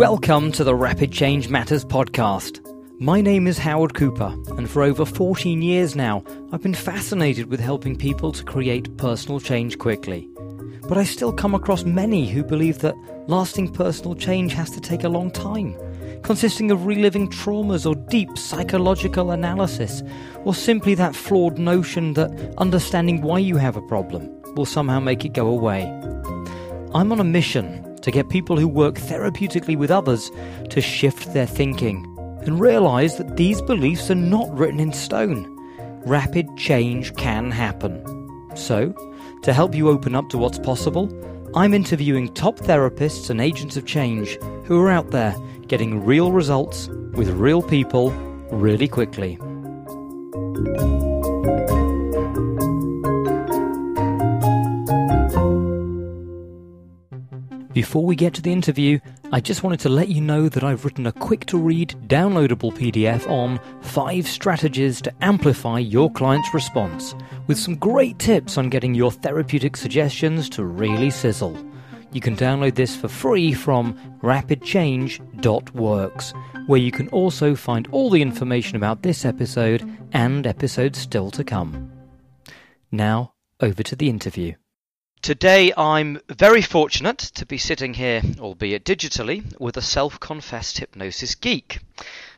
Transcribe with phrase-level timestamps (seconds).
[0.00, 2.66] Welcome to the Rapid Change Matters podcast.
[2.98, 7.60] My name is Howard Cooper, and for over 14 years now, I've been fascinated with
[7.60, 10.26] helping people to create personal change quickly.
[10.88, 12.94] But I still come across many who believe that
[13.28, 15.76] lasting personal change has to take a long time,
[16.22, 20.02] consisting of reliving traumas or deep psychological analysis,
[20.44, 25.26] or simply that flawed notion that understanding why you have a problem will somehow make
[25.26, 25.82] it go away.
[26.94, 30.30] I'm on a mission to get people who work therapeutically with others
[30.70, 32.06] to shift their thinking
[32.42, 35.46] and realize that these beliefs are not written in stone.
[36.06, 38.02] Rapid change can happen.
[38.54, 38.94] So,
[39.42, 41.08] to help you open up to what's possible,
[41.54, 45.34] I'm interviewing top therapists and agents of change who are out there
[45.66, 48.10] getting real results with real people
[48.50, 49.38] really quickly.
[57.72, 58.98] Before we get to the interview,
[59.30, 62.72] I just wanted to let you know that I've written a quick to read, downloadable
[62.72, 67.14] PDF on 5 strategies to amplify your client's response,
[67.46, 71.56] with some great tips on getting your therapeutic suggestions to really sizzle.
[72.10, 76.34] You can download this for free from rapidchange.works,
[76.66, 81.44] where you can also find all the information about this episode and episodes still to
[81.44, 81.88] come.
[82.90, 84.54] Now, over to the interview.
[85.22, 91.34] Today, I'm very fortunate to be sitting here, albeit digitally, with a self confessed hypnosis
[91.34, 91.80] geek.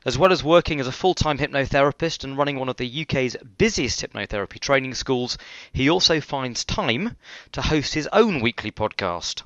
[0.05, 3.37] As well as working as a full time hypnotherapist and running one of the UK's
[3.57, 5.39] busiest hypnotherapy training schools,
[5.73, 7.17] he also finds time
[7.53, 9.43] to host his own weekly podcast.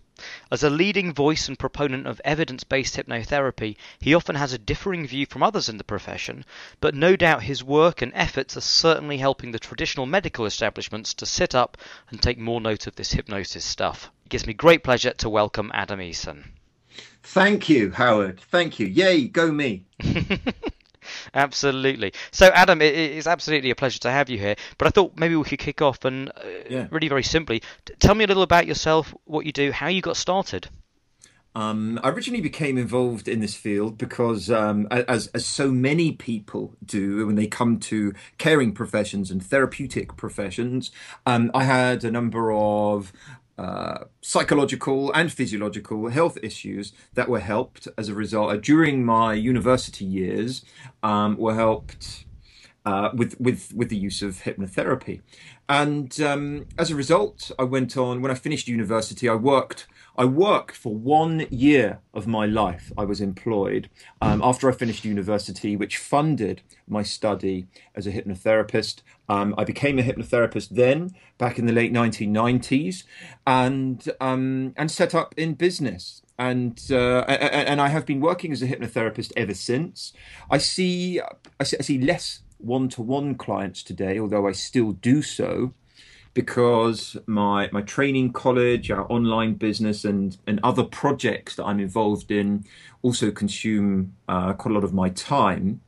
[0.51, 5.07] As a leading voice and proponent of evidence based hypnotherapy, he often has a differing
[5.07, 6.47] view from others in the profession,
[6.81, 11.27] but no doubt his work and efforts are certainly helping the traditional medical establishments to
[11.27, 11.77] sit up
[12.11, 14.11] and take more note of this hypnosis stuff.
[14.25, 16.45] It gives me great pleasure to welcome Adam Eason.
[17.23, 18.41] Thank you, Howard.
[18.41, 18.87] Thank you.
[18.87, 19.85] Yay, go me.
[21.35, 22.13] absolutely.
[22.31, 24.57] So, Adam, it is absolutely a pleasure to have you here.
[24.79, 26.89] But I thought maybe we could kick off and uh, yeah.
[26.91, 27.63] really very simply
[27.99, 30.69] tell me a little about yourself, what you do, how you got started.
[31.55, 36.75] Um, I originally became involved in this field because, um, as, as so many people
[36.85, 40.91] do when they come to caring professions and therapeutic professions,
[41.25, 43.11] um, I had a number of
[43.59, 49.33] uh, psychological and physiological health issues that were helped as a result uh, during my
[49.33, 50.65] university years
[51.03, 52.27] um, were helped
[52.85, 55.21] uh, with with with the use of hypnotherapy,
[55.69, 58.23] and um, as a result, I went on.
[58.23, 59.89] When I finished university, I worked
[60.19, 62.91] I worked for one year of my life.
[62.97, 63.91] I was employed
[64.23, 69.03] um, after I finished university, which funded my study as a hypnotherapist.
[69.29, 73.05] Um, I became a hypnotherapist then, back in the late 1990s,
[73.47, 76.23] and um, and set up in business.
[76.39, 80.13] And uh, and I have been working as a hypnotherapist ever since.
[80.51, 81.21] I see
[81.61, 85.75] I see, I see less one-to-one clients today, although I still do so
[86.37, 92.31] because my my training college, our online business, and and other projects that I'm involved
[92.31, 92.67] in
[93.01, 95.81] also consume uh, quite a lot of my time.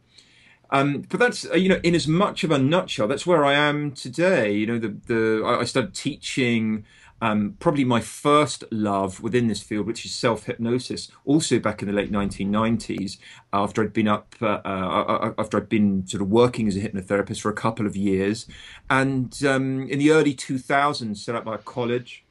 [0.71, 3.55] Um, but that's uh, you know, in as much of a nutshell, that's where I
[3.55, 4.53] am today.
[4.53, 6.87] You know, the the I started teaching
[7.21, 11.89] um, probably my first love within this field, which is self hypnosis, also back in
[11.89, 13.19] the late 1990s,
[13.53, 16.81] after I'd been up, uh, uh, uh, after I'd been sort of working as a
[16.81, 18.47] hypnotherapist for a couple of years,
[18.89, 22.25] and um, in the early 2000s, set up my college.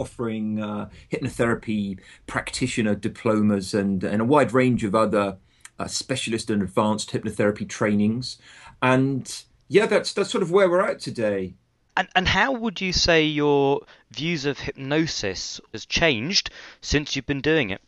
[0.00, 5.36] Offering uh, hypnotherapy practitioner diplomas and, and a wide range of other
[5.78, 8.36] uh, specialist and advanced hypnotherapy trainings,
[8.82, 11.54] and yeah, that's that's sort of where we're at today.
[12.00, 16.48] And, and how would you say your views of hypnosis has changed
[16.80, 17.82] since you've been doing it?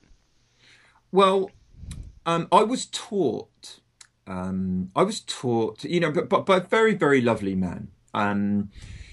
[1.10, 1.50] Well,
[2.26, 3.80] um, I was taught,
[4.26, 7.88] um, I was taught, you know, but by a very, very lovely man.
[8.12, 8.68] Um,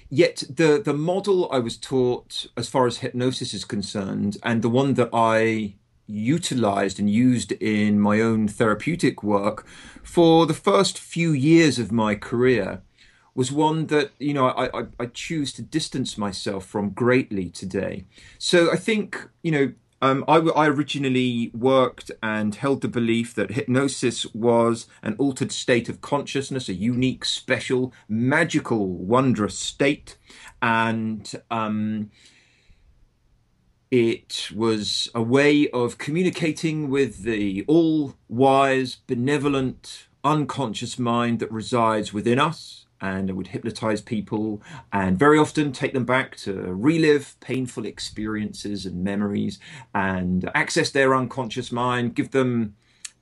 [0.09, 4.67] yet the the model I was taught, as far as hypnosis is concerned, and the
[4.67, 5.75] one that I
[6.07, 9.65] utilized and used in my own therapeutic work
[10.03, 12.81] for the first few years of my career
[13.35, 18.05] was one that you know I, I, I choose to distance myself from greatly today.
[18.37, 23.51] So I think you know um, I, I, originally worked and held the belief that
[23.51, 30.15] hypnosis was an altered state of consciousness, a unique, special, magical, wondrous state,
[30.61, 32.11] and um,
[33.91, 42.13] it was a way of communicating with the all wise, benevolent, unconscious mind that resides
[42.13, 44.62] within us and I would hypnotize people
[44.92, 49.60] and very often take them back to relive painful experiences and memories
[49.94, 52.75] and access their unconscious mind, give them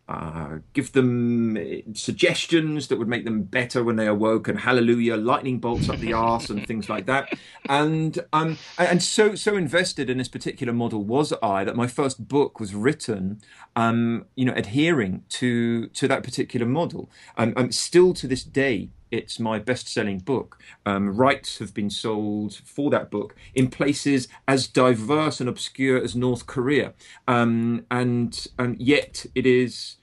[0.10, 1.58] uh, give them
[1.94, 6.14] suggestions that would make them better when they awoke, and hallelujah, lightning bolts up the
[6.14, 7.38] arse and things like that.
[7.68, 12.30] And um, and so so invested in this particular model was I that my first
[12.30, 13.42] book was written,
[13.76, 17.10] um, you know, adhering to to that particular model.
[17.36, 20.60] Um, um still to this day, it's my best-selling book.
[20.86, 26.16] Um, rights have been sold for that book in places as diverse and obscure as
[26.16, 26.94] North Korea,
[27.28, 29.98] um, and and yet it is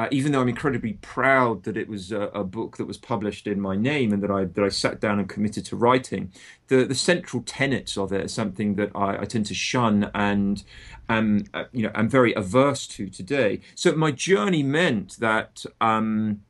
[0.00, 3.46] uh, even though I'm incredibly proud that it was a, a, book that was published
[3.46, 6.32] in my name and that I that I sat down and committed to writing,
[6.68, 10.64] the the central tenets of it are something that I, I tend to shun and
[11.10, 13.60] am uh, you know am very averse to today.
[13.74, 15.66] So my journey meant that.
[15.82, 16.40] Um,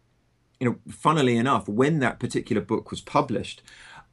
[0.60, 3.62] you know, funnily enough, when that particular book was published,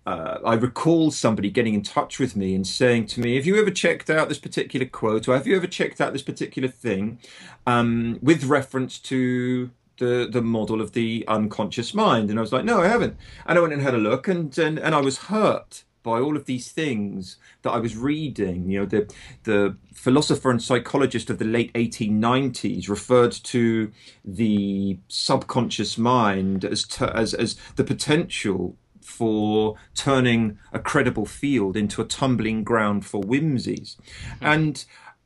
[0.05, 3.59] uh, I recall somebody getting in touch with me and saying to me, "Have you
[3.59, 7.19] ever checked out this particular quote, or have you ever checked out this particular thing?"
[7.67, 12.63] Um, with reference to the the model of the unconscious mind, and I was like,
[12.63, 15.17] "No, I haven't." And I went and had a look, and and, and I was
[15.17, 18.69] hurt by all of these things that I was reading.
[18.69, 19.13] You know, the
[19.43, 23.91] the philosopher and psychologist of the late 1890s referred to
[24.23, 32.05] the subconscious mind as as as the potential for turning a credible field into a
[32.05, 33.97] tumbling ground for whimsies.
[33.97, 34.45] Mm-hmm.
[34.45, 34.85] And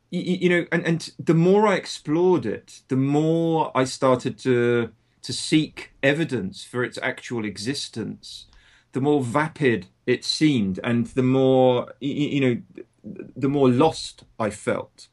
[0.09, 4.91] you, know, and, and the more I explored it, the more I started to
[5.21, 8.47] to seek evidence for its actual existence,
[8.93, 12.61] the more vapid it seemed, and the more you know,
[13.35, 15.07] the more lost I felt,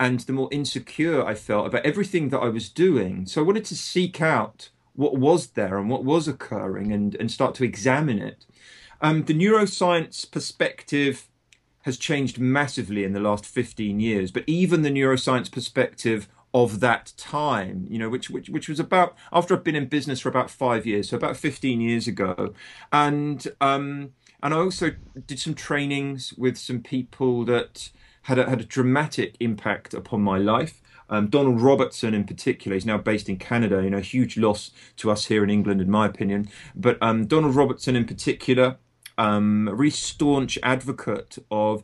[0.00, 3.26] and the more insecure I felt about everything that I was doing.
[3.26, 7.30] So I wanted to seek out what was there and what was occurring and, and
[7.30, 8.44] start to examine it.
[9.00, 11.28] Um, the neuroscience perspective
[11.82, 17.12] has changed massively in the last 15 years, but even the neuroscience perspective of that
[17.16, 20.50] time, you know, which, which, which was about after I've been in business for about
[20.50, 22.54] five years, so about 15 years ago.
[22.92, 24.92] And, um, and I also
[25.26, 27.90] did some trainings with some people that
[28.22, 30.80] had a, had a dramatic impact upon my life.
[31.10, 33.82] Um, Donald Robertson, in particular, is now based in Canada.
[33.82, 36.50] You know, a huge loss to us here in England, in my opinion.
[36.74, 38.76] But um, Donald Robertson, in particular,
[39.16, 41.82] um, a really staunch advocate of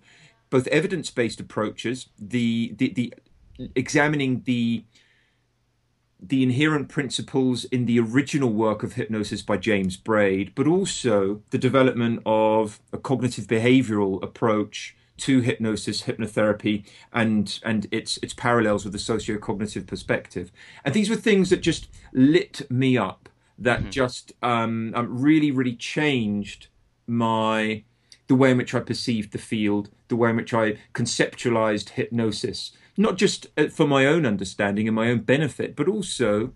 [0.50, 3.14] both evidence-based approaches, the the, the
[3.74, 4.84] examining the
[6.28, 11.58] the inherent principles in the original work of hypnosis by James Braid, but also the
[11.58, 18.92] development of a cognitive behavioral approach to hypnosis, hypnotherapy, and and its its parallels with
[18.92, 20.50] the socio-cognitive perspective.
[20.84, 23.28] And these were things that just lit me up,
[23.58, 23.90] that mm-hmm.
[23.90, 26.68] just um, um, really really changed
[27.06, 27.84] my
[28.26, 32.72] the way in which I perceived the field, the way in which I conceptualized hypnosis,
[32.96, 36.52] not just uh, for my own understanding and my own benefit, but also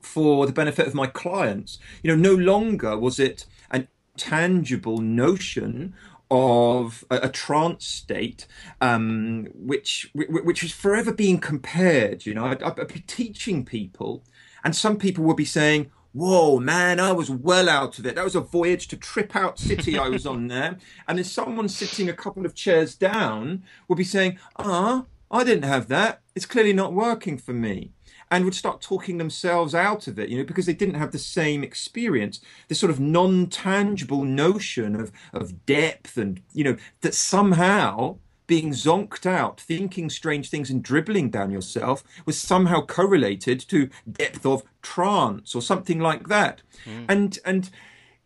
[0.00, 1.78] for the benefit of my clients.
[2.02, 5.94] You know, no longer was it an tangible notion
[6.30, 8.46] of a, a trance state,
[8.80, 12.26] um, which which was forever being compared.
[12.26, 14.24] You know, I'd, I'd be teaching people,
[14.62, 18.14] and some people would be saying, whoa, man, I was well out of it.
[18.14, 20.78] That was a voyage to Trip Out City I was on there.
[21.06, 25.64] And then someone sitting a couple of chairs down would be saying, ah, I didn't
[25.64, 26.20] have that.
[26.34, 27.92] It's clearly not working for me
[28.30, 31.18] and would start talking themselves out of it, you know, because they didn't have the
[31.18, 32.40] same experience.
[32.68, 39.26] This sort of non-tangible notion of of depth and you know that somehow being zonked
[39.26, 45.54] out, thinking strange things and dribbling down yourself was somehow correlated to depth of trance
[45.54, 46.62] or something like that.
[46.86, 47.04] Mm.
[47.08, 47.70] And and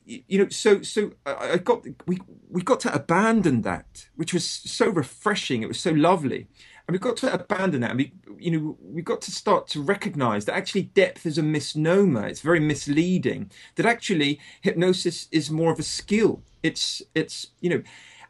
[0.05, 4.89] you know, so so I got we we got to abandon that, which was so
[4.89, 5.63] refreshing.
[5.63, 6.49] It was so lovely,
[6.93, 7.93] and we've got to abandon that.
[7.93, 11.43] And we, you know, we've got to start to recognise that actually depth is a
[11.43, 12.27] misnomer.
[12.27, 13.51] It's very misleading.
[13.77, 16.43] That actually hypnosis is more of a skill.
[16.63, 17.83] It's it's you know,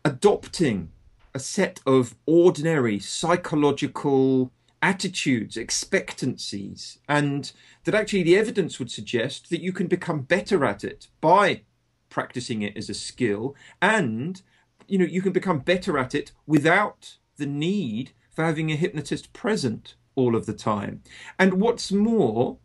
[0.04, 0.92] adopting
[1.34, 7.50] a set of ordinary psychological attitudes, expectancies, and
[7.82, 11.62] that actually the evidence would suggest that you can become better at it by
[12.10, 14.42] practicing it as a skill and
[14.86, 19.32] you know you can become better at it without the need for having a hypnotist
[19.32, 21.02] present all of the time.
[21.38, 22.58] And what's more,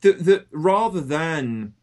[0.00, 1.74] that, that rather than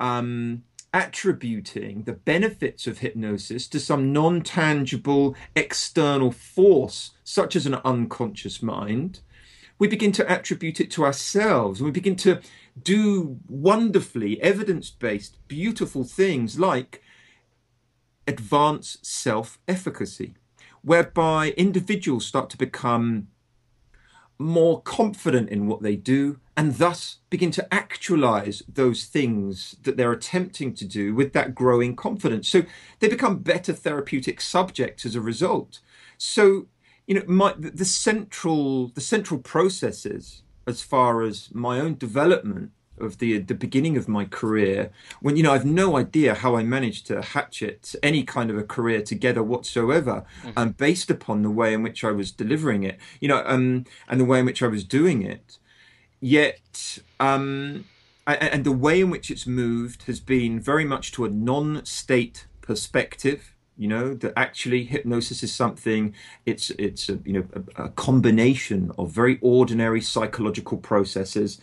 [0.00, 7.74] um, attributing the benefits of hypnosis to some non tangible external force, such as an
[7.84, 9.20] unconscious mind,
[9.78, 12.40] we begin to attribute it to ourselves we begin to
[12.82, 17.02] do wonderfully evidence based, beautiful things like
[18.26, 20.34] advance self efficacy,
[20.88, 23.28] whereby individuals start to become
[24.38, 30.12] more confident in what they do and thus begin to actualize those things that they're
[30.12, 32.48] attempting to do with that growing confidence.
[32.48, 32.62] So
[33.00, 35.80] they become better therapeutic subjects as a result.
[36.16, 36.68] So,
[37.06, 43.18] you know, my, the central the central processes as far as my own development of
[43.18, 44.90] the the beginning of my career
[45.20, 48.64] when you know I've no idea how I managed to hatchet any kind of a
[48.64, 50.50] career together whatsoever mm-hmm.
[50.56, 54.20] um, based upon the way in which I was delivering it you know um, and
[54.20, 55.58] the way in which I was doing it
[56.20, 57.84] yet um,
[58.26, 62.46] I, and the way in which it's moved has been very much to a non-state
[62.60, 66.14] perspective you know that actually hypnosis is something
[66.44, 71.60] it's it's a, you know a, a combination of very ordinary psychological processes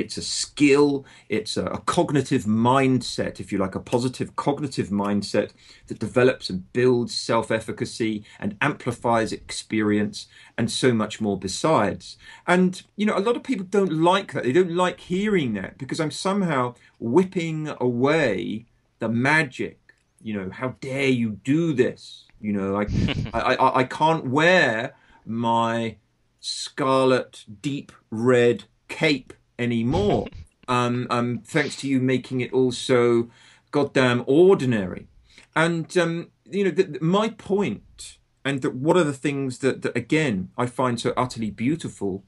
[0.00, 5.50] it's a skill, it's a, a, cognitive mindset, if you like, a positive cognitive mindset
[5.86, 10.26] that develops and builds self efficacy and amplifies experience
[10.58, 12.16] and so much more besides.
[12.46, 14.44] And, you know, a lot of people don't like that.
[14.44, 18.66] They don't like hearing that because I'm somehow whipping away
[18.98, 19.80] the magic.
[20.22, 22.24] You know, how dare you do this?
[22.40, 22.90] You know, like
[23.34, 25.96] I, I, I can't wear my
[26.40, 30.28] scarlet deep red cape anymore.
[30.68, 33.30] um, um, thanks to you making it all so
[33.70, 35.08] goddamn ordinary.
[35.54, 39.82] And um, you know, the, the, my point, and the, what are the things that,
[39.82, 42.24] that again I find so utterly beautiful,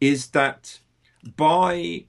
[0.00, 0.80] is that
[1.36, 2.06] by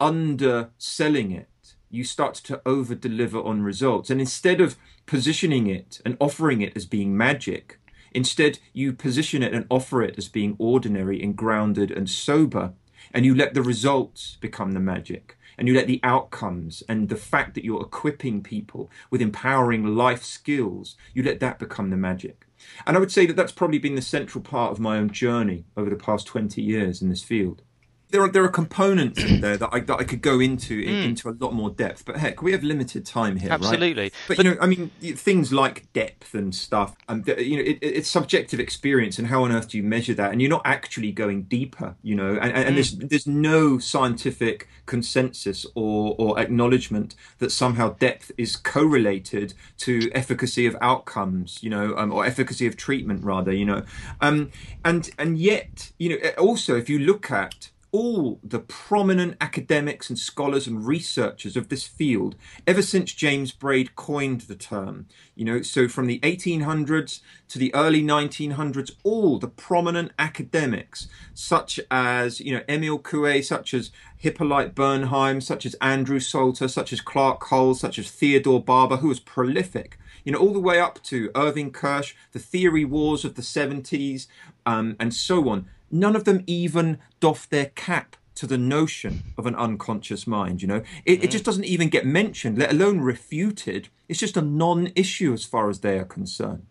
[0.00, 1.48] underselling it,
[1.90, 4.10] you start to over deliver on results.
[4.10, 7.78] And instead of positioning it and offering it as being magic,
[8.12, 12.72] instead you position it and offer it as being ordinary and grounded and sober
[13.12, 15.36] and you let the results become the magic.
[15.58, 20.22] And you let the outcomes and the fact that you're equipping people with empowering life
[20.22, 22.46] skills you let that become the magic.
[22.86, 25.64] And i would say that that's probably been the central part of my own journey
[25.76, 27.62] over the past 20 years in this field
[28.10, 30.94] there are there are components in there that I that I could go into in,
[30.94, 31.04] mm.
[31.06, 32.04] into a lot more depth.
[32.04, 34.04] But heck, we have limited time here, Absolutely.
[34.04, 34.12] Right?
[34.28, 37.78] But, but, you know, I mean, things like depth and stuff, and you know, it,
[37.80, 40.32] it's subjective experience, and how on earth do you measure that?
[40.32, 42.38] And you're not actually going deeper, you know.
[42.40, 42.74] And, and, mm.
[42.74, 50.66] there's there's no scientific consensus or or acknowledgement that somehow depth is correlated to efficacy
[50.66, 53.82] of outcomes, you know, um, or efficacy of treatment rather, you know.
[54.20, 54.50] Um,
[54.84, 60.18] and and yet, you know, also if you look at all the prominent academics and
[60.18, 65.06] scholars and researchers of this field ever since James Braid coined the term.
[65.34, 71.80] You know, so from the 1800s to the early 1900s, all the prominent academics, such
[71.90, 77.00] as, you know, Emile Coué, such as Hippolyte Bernheim, such as Andrew Salter, such as
[77.00, 81.00] Clark Hull, such as Theodore Barber, who was prolific you know, all the way up
[81.04, 84.26] to Irving Kirsch, the theory wars of the 70s,
[84.66, 89.46] um, and so on none of them even doff their cap to the notion of
[89.46, 90.62] an unconscious mind.
[90.62, 91.24] You know, it, mm.
[91.24, 93.88] it just doesn't even get mentioned, let alone refuted.
[94.08, 96.66] It's just a non-issue as far as they are concerned.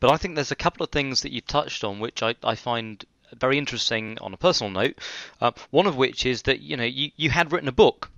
[0.00, 2.54] But I think there's a couple of things that you touched on which I, I
[2.54, 4.98] find very interesting on a personal note.
[5.40, 8.10] Uh, one of which is that you know you, you had written a book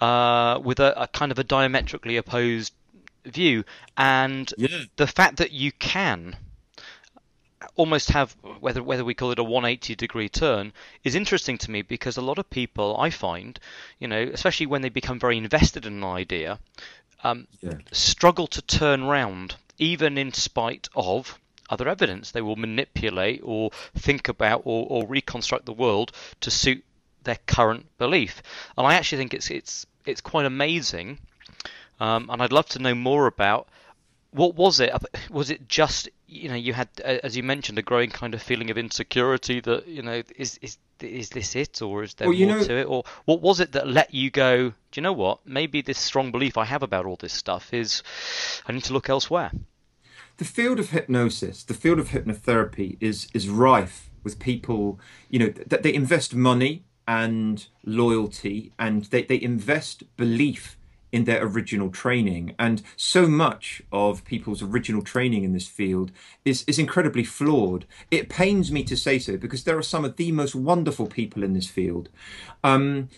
[0.00, 2.72] uh, with a, a, kind of a diametrically opposed
[3.24, 3.64] view,
[3.96, 4.68] and yeah.
[4.96, 6.36] the fact that you can
[7.74, 10.72] almost have whether whether we call it a 180 degree turn
[11.04, 13.58] is interesting to me because a lot of people I find,
[13.98, 16.58] you know, especially when they become very invested in an idea,
[17.24, 17.78] um, yeah.
[17.92, 21.38] struggle to turn round even in spite of
[21.70, 22.30] other evidence.
[22.30, 26.84] They will manipulate or think about or, or reconstruct the world to suit
[27.24, 28.42] their current belief.
[28.76, 31.18] And I actually think it's it's it's quite amazing.
[32.00, 33.68] Um, and I'd love to know more about
[34.30, 34.92] what was it?
[35.30, 38.70] Was it just you know you had, as you mentioned, a growing kind of feeling
[38.70, 42.46] of insecurity that you know is is is this it or is there well, more
[42.46, 44.68] know, to it or what was it that let you go?
[44.68, 45.40] Do you know what?
[45.46, 48.02] Maybe this strong belief I have about all this stuff is
[48.66, 49.50] I need to look elsewhere.
[50.36, 55.00] The field of hypnosis, the field of hypnotherapy, is is rife with people.
[55.30, 60.77] You know that they invest money and loyalty and they, they invest belief
[61.12, 62.54] in their original training.
[62.58, 66.12] And so much of people's original training in this field
[66.44, 67.86] is, is incredibly flawed.
[68.10, 71.42] It pains me to say so because there are some of the most wonderful people
[71.42, 72.08] in this field.
[72.62, 73.08] Um,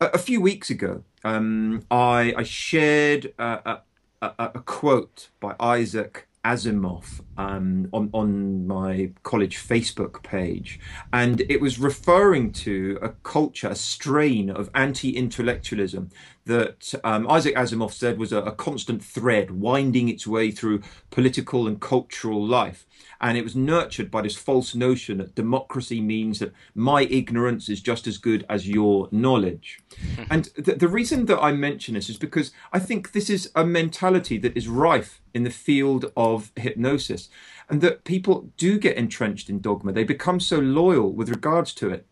[0.00, 3.80] a, a, few weeks ago, um, I, I, shared a,
[4.22, 10.78] a, a, quote by Isaac Asimov um, on on my college Facebook page,
[11.12, 16.10] and it was referring to a culture, a strain of anti-intellectualism
[16.44, 21.66] that um, Isaac Asimov said was a, a constant thread winding its way through political
[21.66, 22.86] and cultural life
[23.20, 27.80] and it was nurtured by this false notion that democracy means that my ignorance is
[27.80, 29.80] just as good as your knowledge.
[30.30, 33.64] and th- the reason that I mention this is because I think this is a
[33.64, 37.28] mentality that is rife in the field of hypnosis,
[37.68, 39.92] and that people do get entrenched in dogma.
[39.92, 42.06] They become so loyal with regards to it.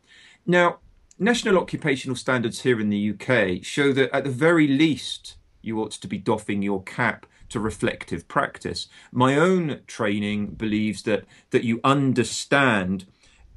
[0.46, 0.78] Now,
[1.18, 5.90] national occupational standards here in the UK show that at the very least, you ought
[5.92, 8.88] to be doffing your cap to reflective practice.
[9.10, 13.06] My own training believes that that you understand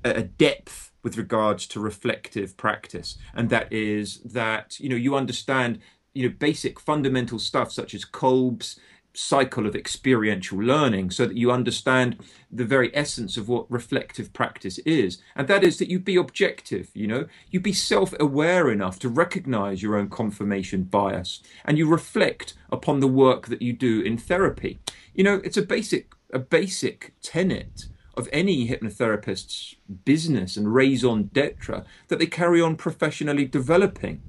[0.03, 5.79] a depth with regards to reflective practice, and that is that you know you understand
[6.13, 8.79] you know basic fundamental stuff such as Kolb's
[9.13, 12.17] cycle of experiential learning so that you understand
[12.51, 15.21] the very essence of what reflective practice is.
[15.35, 17.27] And that is that you be objective you know?
[17.49, 23.07] You be self-aware enough to recognize your own confirmation bias and you reflect upon the
[23.07, 24.79] work that you do in therapy.
[25.13, 29.75] You know it's a basic a basic tenet of any hypnotherapist's
[30.05, 34.21] business and raison d'etre that they carry on professionally developing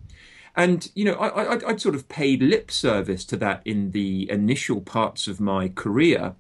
[0.55, 4.31] and you know, I, I, would sort of paid lip service to that in the
[4.31, 6.35] initial parts of my career.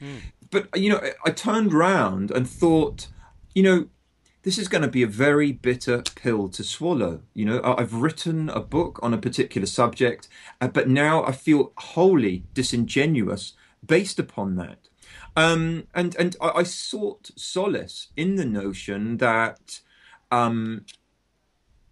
[0.00, 0.20] Mm.
[0.50, 3.08] But you know, I turned round and thought,
[3.54, 3.88] you know,
[4.42, 7.20] this is going to be a very bitter pill to swallow.
[7.34, 10.28] You know, I've written a book on a particular subject,
[10.60, 14.88] uh, but now I feel wholly disingenuous based upon that.
[15.36, 19.80] Um, and and I, I, sought solace in the notion that
[20.30, 20.86] um,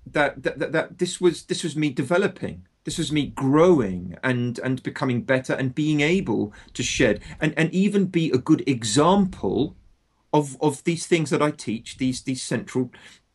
[0.06, 2.66] that, that that this was this was me developing.
[2.84, 7.72] This was me growing and and becoming better and being able to shed and and
[7.72, 9.76] even be a good example
[10.32, 12.90] of of these things that I teach these these central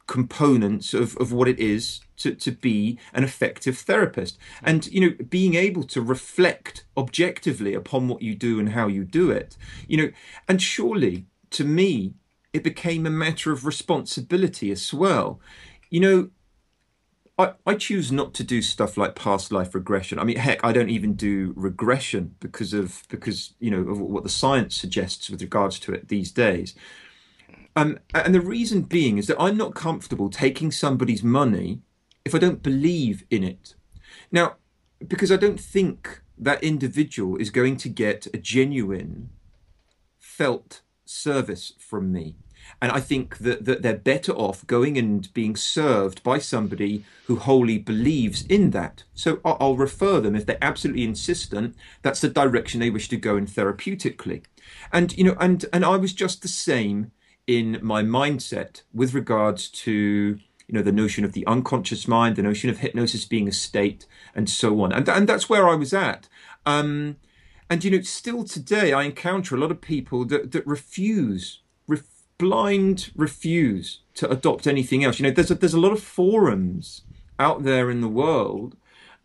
[0.06, 4.38] components of of what it is to to be an effective therapist.
[4.62, 9.04] And you know being able to reflect objectively upon what you do and how you
[9.06, 9.58] do it
[9.88, 10.12] you know
[10.48, 12.14] and surely to me
[12.54, 15.40] it became a matter of responsibility as well.
[15.90, 16.30] You know
[17.39, 20.19] I, I choose not to do stuff like past life regression.
[20.19, 24.23] I mean, heck, I don't even do regression because of because you know of what
[24.23, 26.75] the science suggests with regards to it these days.
[27.78, 31.80] Um, and the reason being is that I'm not comfortable taking somebody's money
[32.25, 33.75] if I don't believe in it.
[34.34, 34.58] Now,
[35.08, 39.30] because I don't think that individual is going to get a genuine,
[40.17, 42.36] felt service from me.
[42.82, 47.36] And I think that, that they're better off going and being served by somebody who
[47.36, 49.04] wholly believes in that.
[49.13, 53.18] So I'll, I'll refer them if they're absolutely insistent that's the direction they wish to
[53.18, 54.44] go in therapeutically.
[54.94, 57.12] And you know, and and I was just the same
[57.48, 59.92] in my mindset with regards to
[60.68, 64.06] you know the notion of the unconscious mind, the notion of hypnosis being a state,
[64.36, 64.92] and so on.
[64.94, 66.30] And and that's where I was at.
[66.65, 67.18] Um,
[67.70, 71.62] and you know, still today, I encounter a lot of people that that refuse
[72.39, 75.19] blind refuse to adopt anything else.
[75.19, 77.04] You know, there's a, there's a lot of forums
[77.38, 78.75] out there in the world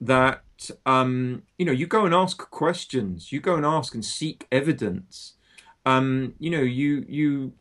[0.00, 0.42] that
[0.84, 5.34] um, you know you go and ask questions, you go and ask and seek evidence.
[5.86, 7.54] Um, you know, you you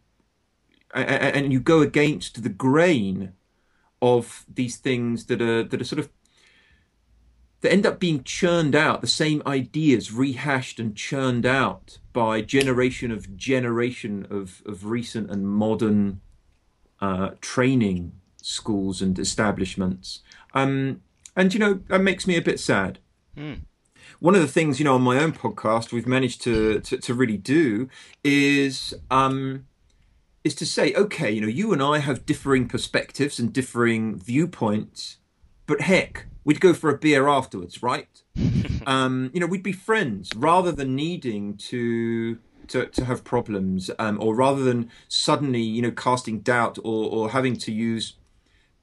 [0.94, 3.34] and you go against the grain
[4.02, 6.10] of these things that are that are sort of
[7.64, 13.10] that end up being churned out, the same ideas rehashed and churned out by generation
[13.10, 16.20] of generation of, of recent and modern
[17.00, 20.20] uh, training schools and establishments.
[20.54, 21.02] Um,
[21.38, 23.00] and, you know, that makes me a bit sad.
[23.38, 23.62] Mm.
[24.20, 27.14] One of the things, you know, on my own podcast we've managed to, to, to
[27.14, 27.88] really do
[28.26, 29.68] is um,
[30.44, 35.18] is to say, okay, you know, you and I have differing perspectives and differing viewpoints,
[35.66, 38.22] but heck, we'd go for a beer afterwards, right?
[38.88, 44.18] um, you know, we'd be friends rather than needing to to, to have problems, um,
[44.22, 48.14] or rather than suddenly, you know, casting doubt or, or having to use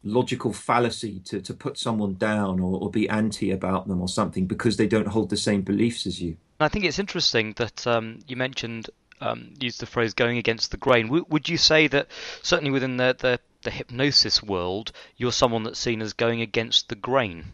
[0.03, 4.47] logical fallacy to, to put someone down or, or be anti about them or something
[4.47, 6.37] because they don't hold the same beliefs as you.
[6.59, 10.77] I think it's interesting that um, you mentioned um, used the phrase going against the
[10.77, 11.07] grain.
[11.07, 12.09] W- would you say that
[12.43, 16.95] certainly within the, the the hypnosis world, you're someone that's seen as going against the
[16.95, 17.45] grain?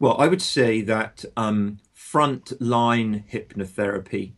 [0.00, 4.32] Well, I would say that um, front-line hypnotherapy,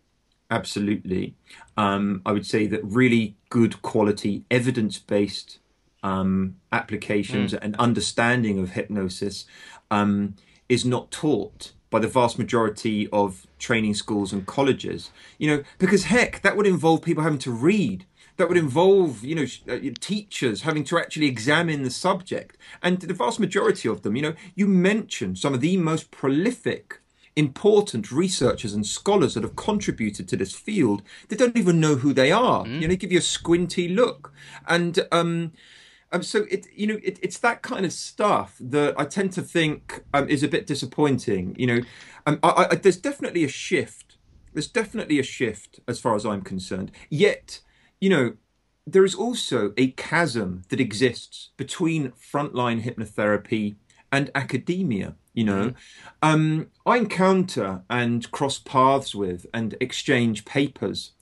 [0.51, 1.35] absolutely.
[1.77, 5.59] Um, I would say that really good quality, evidence based
[6.03, 7.59] um, applications mm.
[7.61, 9.45] and understanding of hypnosis
[9.91, 10.35] um,
[10.69, 15.11] is not taught by the vast majority of training schools and colleges.
[15.39, 18.07] You know, because heck, that would involve people having to read.
[18.41, 22.57] That would involve, you know, uh, teachers having to actually examine the subject.
[22.83, 27.01] And the vast majority of them, you know, you mentioned some of the most prolific
[27.37, 32.15] important researchers and scholars that have contributed to this field, they don't even know who
[32.15, 32.65] they are.
[32.65, 32.75] Mm.
[32.77, 34.33] You know, they give you a squinty look.
[34.67, 35.53] And um,
[36.11, 39.43] um, so it, you know, it, it's that kind of stuff that I tend to
[39.43, 41.55] think um, is a bit disappointing.
[41.59, 41.81] You know,
[42.25, 44.17] um, I, I, there's definitely a shift.
[44.55, 46.91] There's definitely a shift as far as I'm concerned.
[47.11, 47.61] Yet,
[48.01, 48.35] you know,
[48.87, 53.77] there is also a chasm that exists between frontline hypnotherapy
[54.11, 55.15] and academia.
[55.33, 56.29] You know, mm-hmm.
[56.29, 61.13] um, I encounter and cross paths with and exchange papers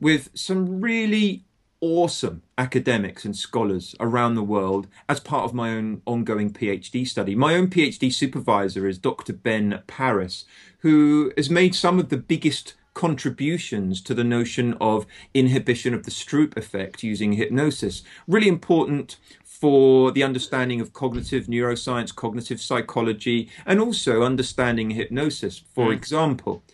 [0.00, 1.44] with some really
[1.80, 7.34] awesome academics and scholars around the world as part of my own ongoing PhD study.
[7.34, 9.32] My own PhD supervisor is Dr.
[9.32, 10.44] Ben Parris,
[10.78, 16.10] who has made some of the biggest contributions to the notion of inhibition of the
[16.10, 18.02] Stroop effect using hypnosis.
[18.26, 25.90] Really important for the understanding of cognitive neuroscience, cognitive psychology, and also understanding hypnosis, for
[25.90, 25.92] mm.
[25.92, 26.64] example.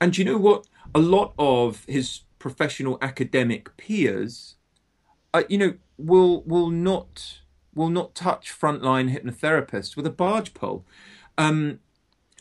[0.00, 0.66] And you know what?
[0.96, 4.56] A lot of his professional academic peers,
[5.32, 7.38] uh, you know, will will not
[7.72, 10.84] will not touch frontline hypnotherapists with a barge pole.
[11.36, 11.78] Um,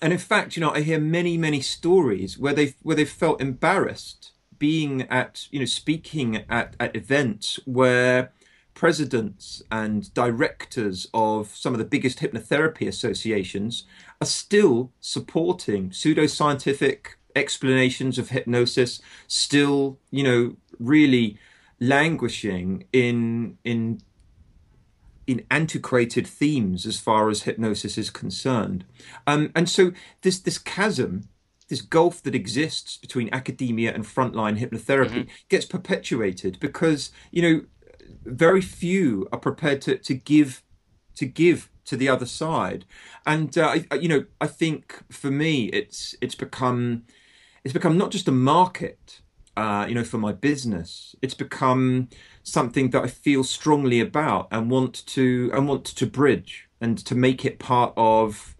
[0.02, 3.42] and in fact, you know, I hear many many stories where they where they felt
[3.42, 8.32] embarrassed being at you know speaking at at events where
[8.74, 13.86] presidents and directors of some of the biggest hypnotherapy associations
[14.22, 21.38] are still supporting pseudoscientific explanations of hypnosis, still, you know, really
[21.80, 24.02] languishing in in
[25.28, 28.86] in antiquated themes as far as hypnosis is concerned.
[29.28, 31.30] Um, and so this this chasm
[31.68, 35.32] this gulf that exists between academia and frontline hypnotherapy mm-hmm.
[35.50, 37.62] gets perpetuated because you know
[38.26, 40.64] very few are prepared to, to give
[41.16, 42.86] to give to the other side
[43.26, 47.04] and uh, I, you know i think for me it's it's become
[47.64, 49.22] it's become not just a market
[49.58, 52.08] uh, you know for my business it's become
[52.44, 57.16] something that i feel strongly about and want to and want to bridge and to
[57.16, 58.56] make it part of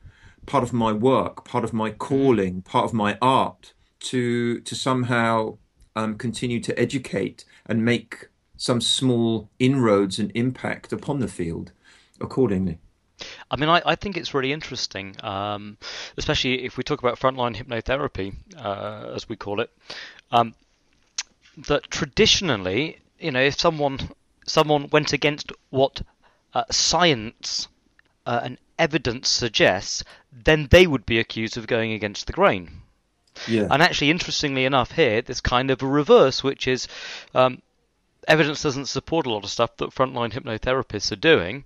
[0.46, 5.58] part of my work part of my calling part of my art to to somehow
[5.98, 11.72] um, continue to educate and make some small inroads and impact upon the field
[12.22, 12.80] accordingly.
[13.50, 15.78] I mean, I, I think it's really interesting, um,
[16.18, 19.72] especially if we talk about frontline hypnotherapy, uh, as we call it,
[20.32, 20.54] um,
[21.58, 24.00] that traditionally, you know, if someone
[24.46, 26.02] someone went against what
[26.54, 27.68] uh, science
[28.26, 32.70] uh, and evidence suggests, then they would be accused of going against the grain.
[33.48, 33.68] Yeah.
[33.70, 36.88] And actually, interestingly enough, here there's kind of a reverse, which is
[37.36, 37.62] um,
[38.28, 41.66] evidence doesn't support a lot of stuff that frontline hypnotherapists are doing.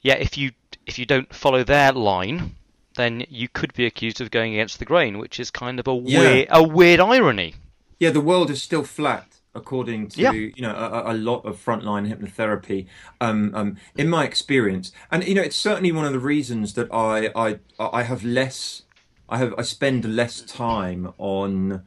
[0.00, 0.52] Yet if you
[0.86, 2.56] if you don't follow their line,
[2.96, 5.94] then you could be accused of going against the grain, which is kind of a
[5.94, 6.18] yeah.
[6.18, 7.54] weird a weird irony.
[8.00, 10.32] Yeah, the world is still flat according to yeah.
[10.32, 12.86] you know a, a, lot of frontline hypnotherapy
[13.20, 16.88] um, um, in my experience and you know it's certainly one of the reasons that
[16.92, 18.82] I I I have less
[19.28, 21.82] I have I spend less time on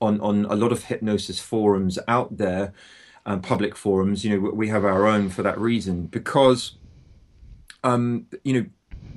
[0.00, 2.74] on on a lot of hypnosis forums out there
[3.26, 4.24] um, public forums.
[4.24, 6.76] You know, we have our own for that reason because,
[7.84, 8.66] um, you know,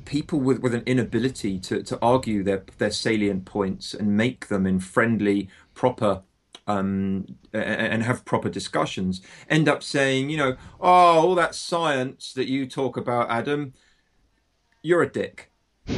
[0.05, 4.65] people with, with an inability to, to argue their their salient points and make them
[4.65, 6.23] in friendly, proper
[6.69, 12.47] um, and have proper discussions, end up saying, you know, oh, all that science that
[12.47, 13.73] you talk about, Adam,
[14.83, 15.51] you're a dick.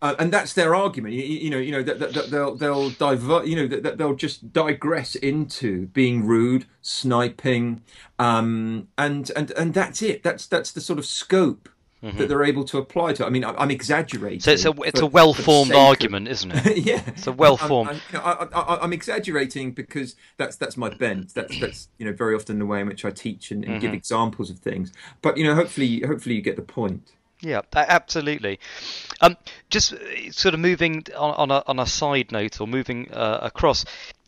[0.00, 1.12] Uh, and that's their argument.
[1.12, 3.48] You, you know, you know that, that, they'll they'll divert.
[3.48, 7.82] You know that, they'll just digress into being rude, sniping,
[8.16, 10.22] um, and and and that's it.
[10.22, 11.68] That's that's the sort of scope
[12.02, 12.16] Mm-hmm.
[12.18, 13.26] that they're able to apply to.
[13.26, 14.38] I mean, I'm exaggerating.
[14.38, 16.32] So it's a it's for, a well formed argument, of...
[16.34, 16.78] isn't it?
[16.78, 18.00] yeah, it's a well formed.
[18.14, 21.34] I, am exaggerating because that's that's my bent.
[21.34, 23.80] That's that's you know very often the way in which I teach and, and mm-hmm.
[23.80, 24.92] give examples of things.
[25.22, 27.10] But you know, hopefully, hopefully you get the point.
[27.40, 28.60] Yeah, absolutely.
[29.20, 29.36] Um,
[29.70, 29.98] just uh,
[30.30, 33.84] sort of moving on, on, a, on a side note or moving uh, across,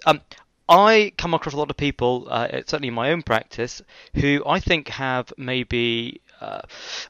[0.07, 0.21] um,
[0.69, 3.83] I come across a lot of people, uh, certainly in my own practice,
[4.15, 6.63] who I think have maybe uh,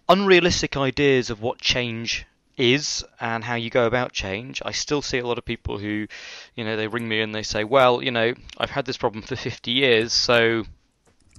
[0.09, 4.61] unrealistic ideas of what change is and how you go about change.
[4.65, 6.07] I still see a lot of people who,
[6.55, 9.23] you know, they ring me and they say, well, you know, I've had this problem
[9.23, 10.65] for 50 years, so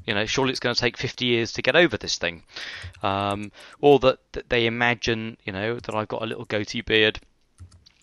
[0.05, 2.43] you know, surely it's going to take 50 years to get over this thing.
[3.03, 3.51] Um,
[3.81, 7.19] or that, that they imagine, you know, that I've got a little goatee beard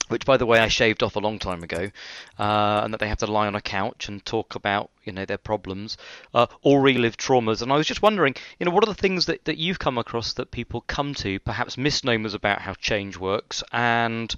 [0.08, 1.90] which by the way I shaved off a long time ago,
[2.38, 5.24] uh, and that they have to lie on a couch and talk about you know
[5.24, 5.96] their problems
[6.34, 7.62] uh, or relive traumas.
[7.62, 9.98] And I was just wondering, you know, what are the things that, that you've come
[9.98, 14.34] across that people come to, perhaps misnomers about how change works, and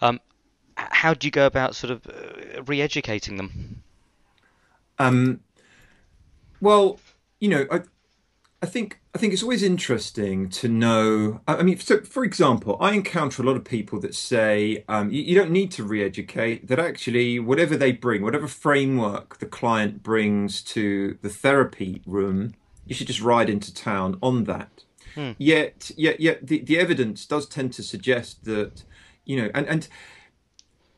[0.00, 0.20] um,
[0.76, 3.82] how do you go about sort of uh, re-educating them?
[4.98, 5.40] Um,
[6.60, 6.98] well,
[7.40, 7.80] you know, I,
[8.62, 11.40] I think I think it's always interesting to know.
[11.46, 15.22] I mean, so for example, I encounter a lot of people that say um, you,
[15.22, 16.68] you, don't need to re-educate.
[16.68, 22.54] That actually, whatever they bring, whatever framework the client brings to the therapy room,
[22.86, 24.84] you should just ride into town on that.
[25.14, 25.32] Hmm.
[25.38, 28.84] Yet, yet, yet, the, the evidence does tend to suggest that
[29.26, 29.88] you know, and and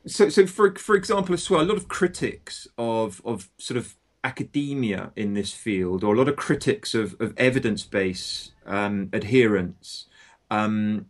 [0.06, 3.96] so so for for example as well, a lot of critics of of sort of
[4.24, 10.07] academia in this field, or a lot of critics of, of evidence based um, adherence,
[10.50, 11.07] um,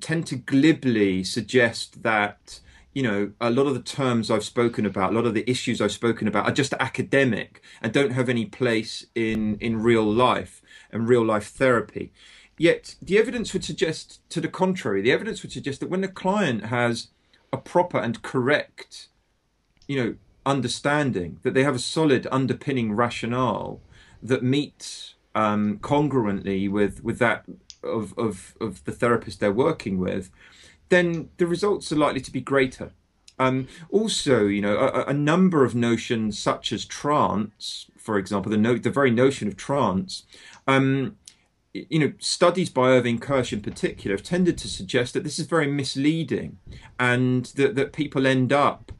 [0.00, 2.60] tend to glibly suggest that
[2.94, 5.80] you know a lot of the terms I've spoken about, a lot of the issues
[5.80, 10.62] I've spoken about, are just academic and don't have any place in in real life
[10.90, 12.12] and real life therapy.
[12.58, 15.02] Yet the evidence would suggest to the contrary.
[15.02, 17.08] The evidence would suggest that when the client has
[17.52, 19.08] a proper and correct,
[19.86, 20.14] you know,
[20.46, 23.80] understanding, that they have a solid underpinning rationale
[24.22, 27.44] that meets um, congruently with with that
[27.82, 30.30] of, of of the therapist they're working with,
[30.88, 32.92] then the results are likely to be greater.
[33.38, 38.56] Um, also, you know, a, a, number of notions such as trance, for example, the
[38.56, 40.22] no, the very notion of trance,
[40.66, 41.16] um,
[41.74, 45.46] you know, studies by Irving Kirsch in particular have tended to suggest that this is
[45.46, 46.56] very misleading,
[46.98, 48.90] and that that people end up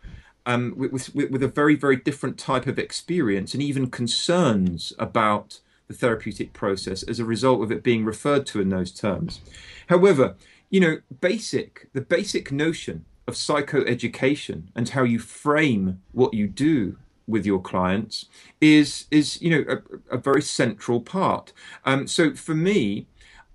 [0.46, 5.61] um, with, with, with a very, very different type of experience and even concerns about
[5.88, 9.40] the therapeutic process as a result of it being referred to in those terms.
[9.88, 10.37] However,
[10.70, 16.96] you know, basic, the basic notion of psychoeducation and how you frame what you do
[17.26, 18.26] with your clients
[18.61, 21.52] is is you know a, a very central part.
[21.85, 23.06] Um, so for me,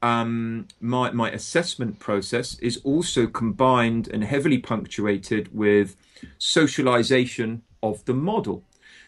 [0.01, 5.95] um, my my assessment process is also combined and heavily punctuated with
[6.37, 8.63] socialization of the model.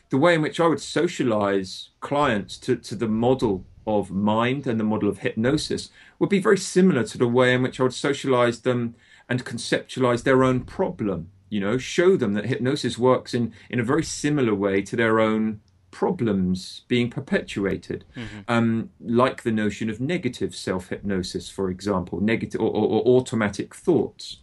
[0.09, 4.79] The way in which I would socialize clients to, to the model of mind and
[4.79, 7.93] the model of hypnosis would be very similar to the way in which I would
[7.93, 8.95] socialize them
[9.27, 11.29] and conceptualize their own problem.
[11.49, 15.19] You know, show them that hypnosis works in, in a very similar way to their
[15.19, 15.61] own
[15.93, 18.39] problems being perpetuated, mm-hmm.
[18.47, 23.75] um, like the notion of negative self hypnosis, for example, negative or, or, or automatic
[23.75, 24.37] thoughts.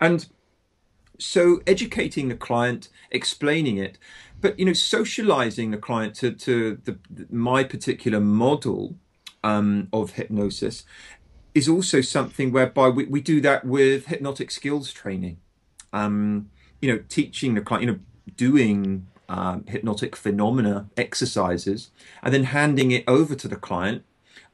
[0.00, 0.26] And
[1.18, 3.98] so educating the client, explaining it,
[4.40, 6.98] but you know, socializing the client to, to the,
[7.30, 8.94] my particular model
[9.44, 10.84] um, of hypnosis
[11.54, 15.38] is also something whereby we, we do that with hypnotic skills training.
[15.92, 16.48] Um,
[16.80, 17.98] you know, teaching the client, you know,
[18.36, 21.90] doing um, hypnotic phenomena exercises,
[22.22, 24.04] and then handing it over to the client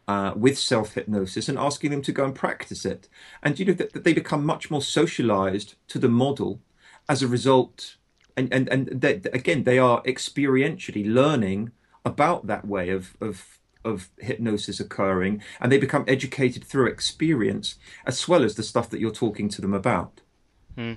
[0.07, 3.09] uh, with self hypnosis and asking them to go and practice it.
[3.43, 6.61] And you know that, that, they become much more socialized to the model
[7.09, 7.97] as a result.
[8.37, 11.73] And and and they, again, they are experientially learning
[12.05, 17.75] about that way of of of hypnosis occurring, and they become educated through experience
[18.07, 20.21] as well as the stuff that you're talking to them about.
[20.77, 20.95] Hmm.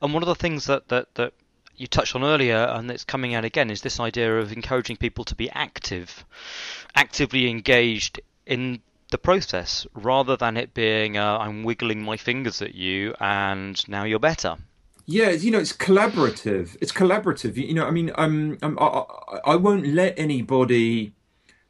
[0.00, 1.34] And one of the things that that that
[1.78, 5.24] you touched on earlier, and it's coming out again, is this idea of encouraging people
[5.24, 6.24] to be active,
[6.94, 12.74] actively engaged in the process, rather than it being uh, I'm wiggling my fingers at
[12.74, 14.56] you and now you're better.
[15.06, 16.76] Yeah, you know, it's collaborative.
[16.82, 17.56] It's collaborative.
[17.56, 19.04] You know, I mean, um, um I,
[19.46, 21.14] I won't let anybody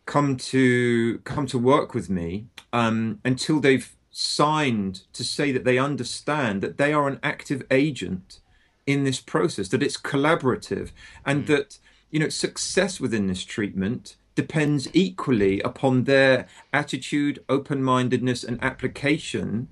[0.07, 5.79] come to come to work with me um, until they've signed to say that they
[5.79, 8.41] understand that they are an active agent
[8.89, 10.91] in this process, that it's collaborative,
[11.27, 11.47] and mm.
[11.49, 11.79] that
[12.11, 19.69] you know success within this treatment depends equally upon their attitude, open-mindedness, and application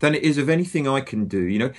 [0.00, 1.42] than it is of anything I can do.
[1.42, 1.72] You know,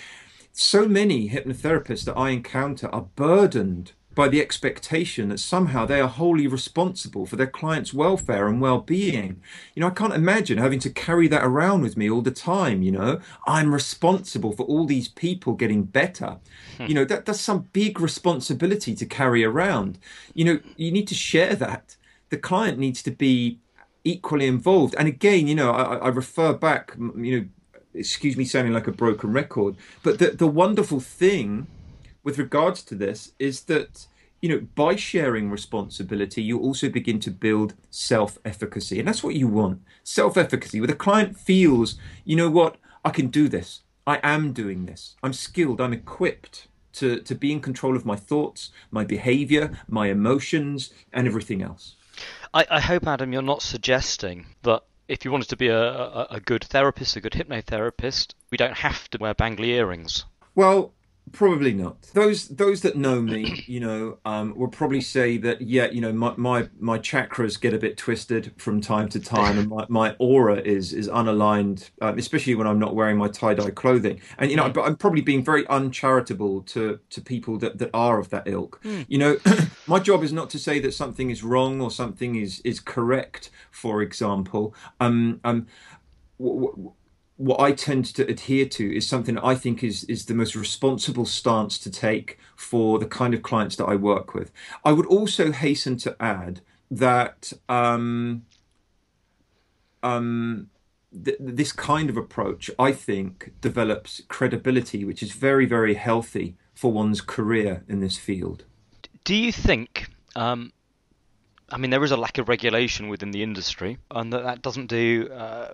[0.52, 6.10] so many hypnotherapists that I encounter are burdened by the expectation that somehow they are
[6.10, 9.42] wholly responsible for their client's welfare and well-being.
[9.74, 12.82] You know, I can't imagine having to carry that around with me all the time,
[12.82, 13.22] you know.
[13.48, 16.40] I'm responsible for all these people getting better.
[16.76, 16.88] Hmm.
[16.88, 19.98] You know, that that's some big responsibility to carry around.
[20.34, 21.96] You know, you need to share that.
[22.30, 23.60] The client needs to be
[24.04, 24.96] equally involved.
[25.00, 27.46] And again, you know, I, I refer back, you know,
[27.94, 31.68] excuse me sounding like a broken record, but the the wonderful thing
[32.30, 34.08] with regards to this is that
[34.42, 39.48] you know by sharing responsibility you also begin to build self-efficacy and that's what you
[39.48, 44.54] want self-efficacy where the client feels you know what i can do this I am
[44.54, 45.16] doing this.
[45.22, 45.80] I'm skilled.
[45.80, 51.28] I'm equipped to, to be in control of my thoughts, my behavior, my emotions, and
[51.28, 51.96] everything else.
[52.52, 56.28] I, I hope, Adam, you're not suggesting that if you wanted to be a, a,
[56.32, 60.26] a good therapist, a good hypnotherapist, we don't have to wear bangly earrings.
[60.56, 60.92] Well,
[61.32, 62.02] Probably not.
[62.14, 66.14] Those those that know me, you know, um, will probably say that yeah, you know,
[66.14, 70.16] my, my my chakras get a bit twisted from time to time, and my, my
[70.20, 74.22] aura is is unaligned, um, especially when I'm not wearing my tie dye clothing.
[74.38, 78.20] And you know, but I'm probably being very uncharitable to to people that, that are
[78.20, 78.80] of that ilk.
[78.84, 79.06] Mm.
[79.08, 79.38] You know,
[79.88, 83.50] my job is not to say that something is wrong or something is is correct.
[83.72, 85.68] For example, um, um,
[86.40, 86.94] w- w-
[87.40, 91.26] what I tend to adhere to is something I think is is the most responsible
[91.26, 94.52] stance to take for the kind of clients that I work with.
[94.84, 96.60] I would also hasten to add
[96.92, 98.46] that um,
[100.04, 100.70] um,
[101.24, 106.92] th- this kind of approach, I think, develops credibility, which is very very healthy for
[106.92, 108.66] one's career in this field.
[109.24, 110.10] Do you think?
[110.36, 110.74] Um,
[111.72, 114.88] I mean, there is a lack of regulation within the industry, and that, that doesn't
[114.88, 115.70] do uh,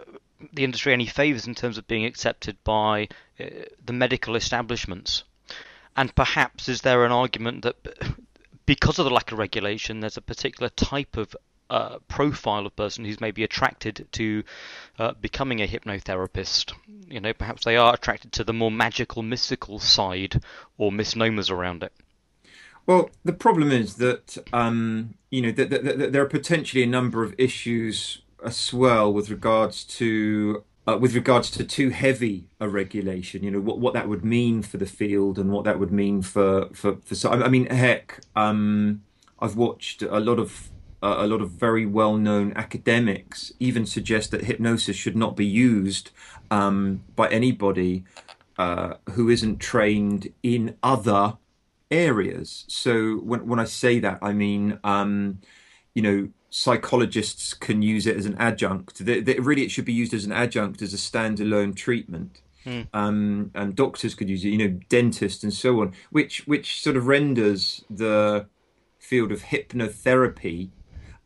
[0.53, 3.07] the industry any favours in terms of being accepted by
[3.39, 3.45] uh,
[3.85, 5.23] the medical establishments.
[5.95, 7.75] And perhaps is there an argument that
[8.65, 11.35] because of the lack of regulation, there's a particular type of
[11.69, 14.43] uh, profile of person who's maybe attracted to
[14.99, 16.73] uh, becoming a hypnotherapist.
[17.09, 20.41] You know, perhaps they are attracted to the more magical, mystical side
[20.77, 21.91] or misnomers around it.
[22.85, 26.87] Well, the problem is that um, you know that, that, that there are potentially a
[26.87, 32.69] number of issues as well with regards to uh, with regards to too heavy a
[32.69, 35.91] regulation, you know what, what that would mean for the field and what that would
[35.91, 39.01] mean for for, for So, I mean, heck, um,
[39.39, 40.69] I've watched a lot of
[41.01, 45.45] uh, a lot of very well known academics even suggest that hypnosis should not be
[45.45, 46.11] used
[46.51, 48.03] um, by anybody
[48.57, 51.37] uh, who isn't trained in other
[51.91, 52.65] areas.
[52.67, 55.39] So when when I say that, I mean um,
[55.93, 59.05] you know psychologists can use it as an adjunct.
[59.05, 62.41] They, they, really, it should be used as an adjunct, as a standalone treatment.
[62.65, 62.87] Mm.
[62.93, 66.95] Um, and doctors could use it, you know, dentists and so on, which which sort
[66.95, 68.47] of renders the
[68.97, 70.69] field of hypnotherapy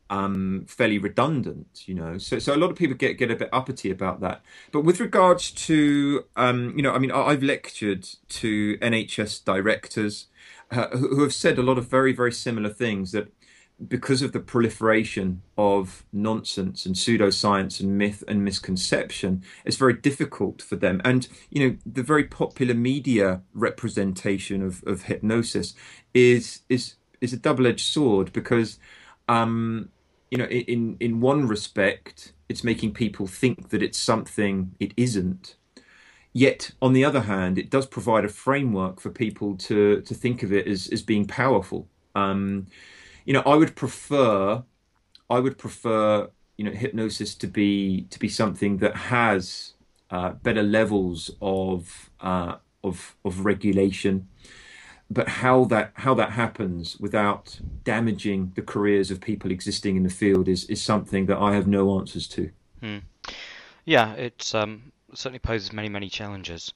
[0.10, 2.18] um, fairly redundant, you know.
[2.18, 4.42] So, so a lot of people get get a bit uppity about that.
[4.72, 10.26] But with regards to, um, you know, I mean, I've lectured to NHS directors
[10.72, 13.32] uh, who have said a lot of very very similar things that
[13.88, 20.62] because of the proliferation of nonsense and pseudoscience and myth and misconception, it's very difficult
[20.62, 21.02] for them.
[21.06, 25.76] And, you know, the very popular media representation of, of hypnosis
[26.14, 28.80] is, is, is a double edged sword because,
[29.30, 29.90] um,
[30.30, 35.56] you know, in, in one respect, it's making people think that it's something it isn't.
[36.34, 40.44] Yet, on the other hand, it does provide a framework for people to, to think
[40.44, 41.88] of it as, as being powerful.
[42.14, 42.68] Um,
[43.30, 44.64] you know, I would prefer,
[45.30, 49.74] I would prefer, you know, hypnosis to be to be something that has
[50.10, 54.28] uh, better levels of uh, of of regulation.
[55.12, 60.10] But how that how that happens without damaging the careers of people existing in the
[60.10, 62.50] field is is something that I have no answers to.
[62.82, 62.98] Hmm.
[63.86, 66.74] Yeah, it um, certainly poses many many challenges.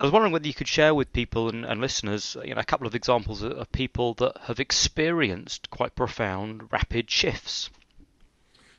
[0.00, 2.64] I was wondering whether you could share with people and, and listeners, you know, a
[2.64, 7.68] couple of examples of, of people that have experienced quite profound, rapid shifts.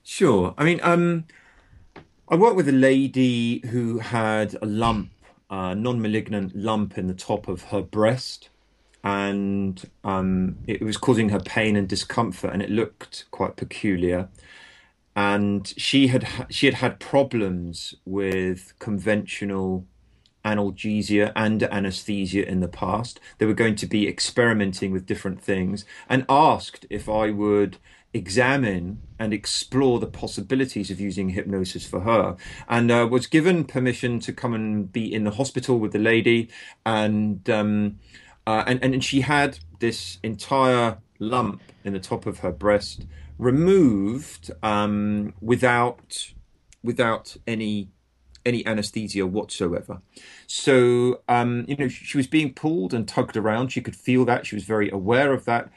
[0.04, 0.56] Sure.
[0.58, 1.26] I mean, um,
[2.28, 5.12] I worked with a lady who had a lump,
[5.52, 8.50] a non-malignant lump in the top of her breast,
[9.04, 14.28] and um, it was causing her pain and discomfort, and it looked quite peculiar.
[15.16, 19.86] And she had she had had problems with conventional
[20.44, 23.20] analgesia and anesthesia in the past.
[23.38, 27.78] They were going to be experimenting with different things and asked if I would
[28.14, 32.36] examine and explore the possibilities of using hypnosis for her
[32.68, 36.50] and uh, was given permission to come and be in the hospital with the lady
[36.86, 37.98] and um,
[38.46, 43.06] uh, and, and she had this entire lump in the top of her breast
[43.38, 46.34] removed um, without
[46.84, 47.90] without any
[48.46, 50.02] any anesthesia whatsoever.
[50.48, 53.70] So, um, you know, she was being pulled and tugged around.
[53.70, 54.46] She could feel that.
[54.46, 55.70] She was very aware of that.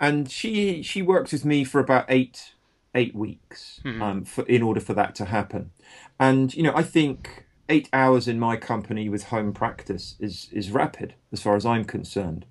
[0.00, 2.54] And she she worked with me for about eight
[2.94, 4.02] eight weeks mm-hmm.
[4.02, 5.70] um, for, in order for that to happen.
[6.18, 10.70] And, you know, I think eight hours in my company with home practice is, is
[10.70, 12.44] rapid as far as I'm concerned.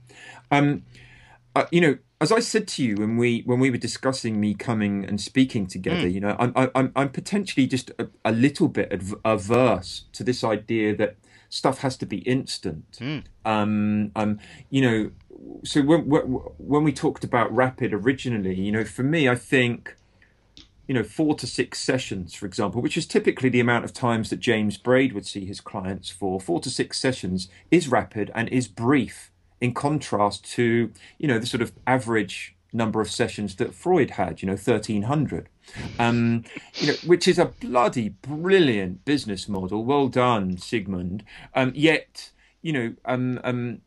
[0.51, 0.83] Um,
[1.55, 4.53] uh, you know, as I said to you when we when we were discussing me
[4.53, 6.13] coming and speaking together, mm.
[6.13, 10.95] you know, I'm I'm I'm potentially just a, a little bit averse to this idea
[10.95, 11.17] that
[11.49, 12.97] stuff has to be instant.
[12.99, 13.23] Mm.
[13.43, 15.11] Um, um, you know,
[15.63, 19.95] so when, when we talked about rapid originally, you know, for me, I think,
[20.87, 24.29] you know, four to six sessions, for example, which is typically the amount of times
[24.29, 28.49] that James Braid would see his clients for, four to six sessions is rapid and
[28.49, 29.29] is brief
[29.63, 34.41] in contrast to, you know, the sort of average number of sessions that Freud had,
[34.41, 35.47] you know, 1300.
[35.97, 36.43] Um,
[36.73, 39.85] you know, which is a bloody brilliant business model.
[39.85, 41.23] Well done, Sigmund.
[41.55, 43.81] Um, yet, you know, um, um,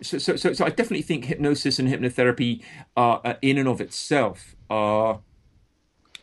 [0.00, 2.62] so, so, so, so, I definitely think hypnosis and hypnotherapy
[2.96, 5.20] are, uh, in and of itself, are,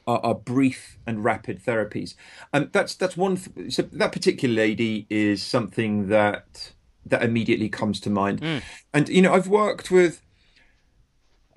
[0.08, 2.16] are, brief and rapid therapies.
[2.52, 3.38] And um, that's that's one.
[3.70, 6.72] So that particular lady is something that
[7.06, 8.42] that immediately comes to mind.
[8.42, 8.62] Mm.
[8.94, 10.22] And you know, I've worked with.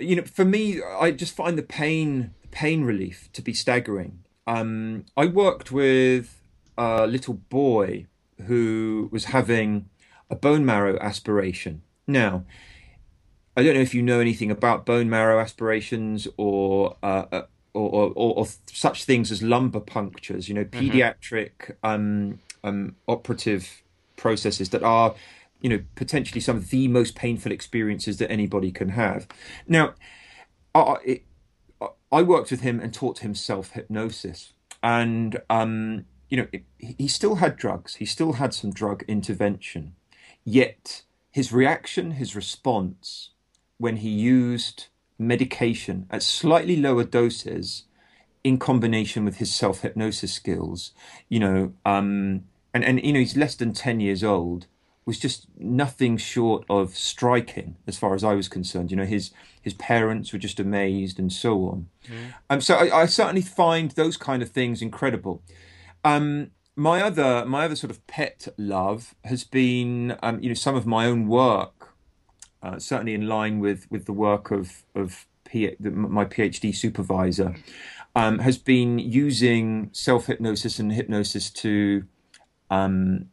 [0.00, 4.24] You know, for me, I just find the pain pain relief to be staggering.
[4.46, 6.40] Um, I worked with
[6.76, 8.06] a little boy
[8.46, 9.88] who was having
[10.30, 11.82] a bone marrow aspiration.
[12.06, 12.44] Now,
[13.56, 17.42] I don't know if you know anything about bone marrow aspirations or uh, uh
[17.74, 20.48] or, or, or, such things as lumbar punctures.
[20.48, 20.90] You know, mm-hmm.
[20.90, 23.82] pediatric um, um, operative
[24.16, 25.14] processes that are,
[25.60, 29.26] you know, potentially some of the most painful experiences that anybody can have.
[29.66, 29.94] Now,
[30.74, 31.24] it,
[32.10, 34.52] I worked with him and taught him self hypnosis,
[34.82, 36.46] and um, you know
[36.78, 37.96] he still had drugs.
[37.96, 39.94] He still had some drug intervention,
[40.44, 43.30] yet his reaction, his response,
[43.78, 44.86] when he used
[45.18, 47.84] medication at slightly lower doses,
[48.44, 50.92] in combination with his self hypnosis skills,
[51.28, 54.66] you know, um, and and you know he's less than ten years old
[55.08, 58.90] was just nothing short of striking as far as I was concerned.
[58.90, 59.30] You know, his
[59.62, 61.88] his parents were just amazed and so on.
[62.06, 62.34] Mm.
[62.50, 65.42] Um, so I, I, certainly find those kind of things incredible.
[66.04, 70.74] Um, my other my other sort of pet love has been um, you know some
[70.74, 71.94] of my own work,
[72.62, 77.56] uh, certainly in line with with the work of of P- the, my PhD supervisor,
[78.14, 82.04] um, has been using self hypnosis and hypnosis to
[82.70, 83.30] um,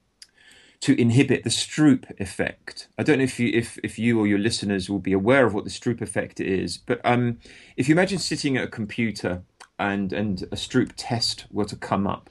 [0.82, 2.88] to inhibit the Stroop effect.
[2.97, 5.53] I don't know if you if if you or your listeners will be aware of
[5.53, 7.39] what the Stroop effect is, but um,
[7.78, 9.43] if you imagine sitting at a computer
[9.80, 12.30] and and a Stroop test were to come up,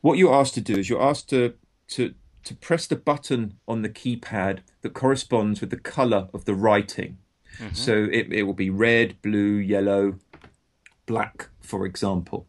[0.00, 1.54] what you're asked to do is you're asked to
[1.88, 2.14] to
[2.44, 7.18] to press the button on the keypad that corresponds with the color of the writing.
[7.58, 7.74] Mm-hmm.
[7.74, 10.16] So it, it will be red, blue, yellow,
[11.06, 12.46] black, for example.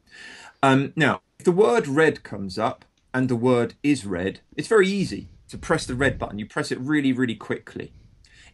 [0.62, 2.86] Um, now, if the word red comes up
[3.16, 6.38] and the word is red, it's very easy to press the red button.
[6.38, 7.94] You press it really, really quickly.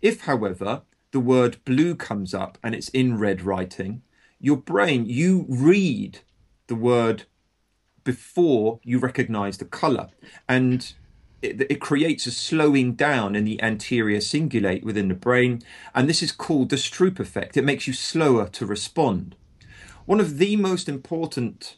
[0.04, 4.04] If, however, the word blue comes up and it's in red writing,
[4.40, 6.20] your brain, you read
[6.68, 7.24] the word
[8.04, 10.10] before you recognize the color.
[10.48, 10.94] And
[11.42, 15.64] it, it, creates a slowing down in the anterior cingulate within the brain.
[15.96, 17.58] And this is called the Stroop effect.
[17.58, 19.36] It makes you slower to respond.
[20.06, 21.78] One of the most important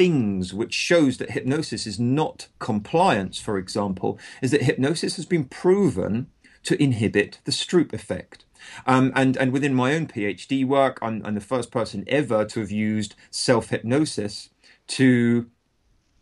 [0.00, 5.44] things which shows that hypnosis is not compliance, for example, is that hypnosis has been
[5.44, 6.26] proven
[6.62, 8.46] to inhibit the Stroop effect.
[8.86, 12.60] Um, and, and within my own PhD work, I'm, I'm the first person ever to
[12.60, 14.48] have used self hypnosis
[14.86, 15.50] to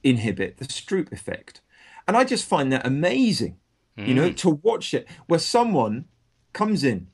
[0.02, 1.60] inhibit the Stroop effect.
[2.08, 3.58] And I just find that amazing,
[3.96, 4.08] mm.
[4.08, 4.36] you know, mm.
[4.38, 6.06] to watch it where someone
[6.52, 7.06] comes in,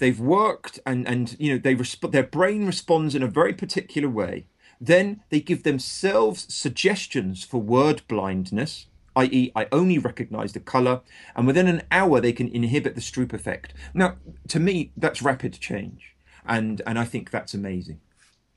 [0.00, 4.08] they've worked and, and you know, they resp- their brain responds in a very particular
[4.08, 4.48] way
[4.80, 11.00] then they give themselves suggestions for word blindness, i.e., I only recognize the color,
[11.34, 13.72] and within an hour they can inhibit the Stroop effect.
[13.94, 14.16] Now,
[14.48, 16.14] to me, that's rapid change,
[16.44, 18.00] and and I think that's amazing.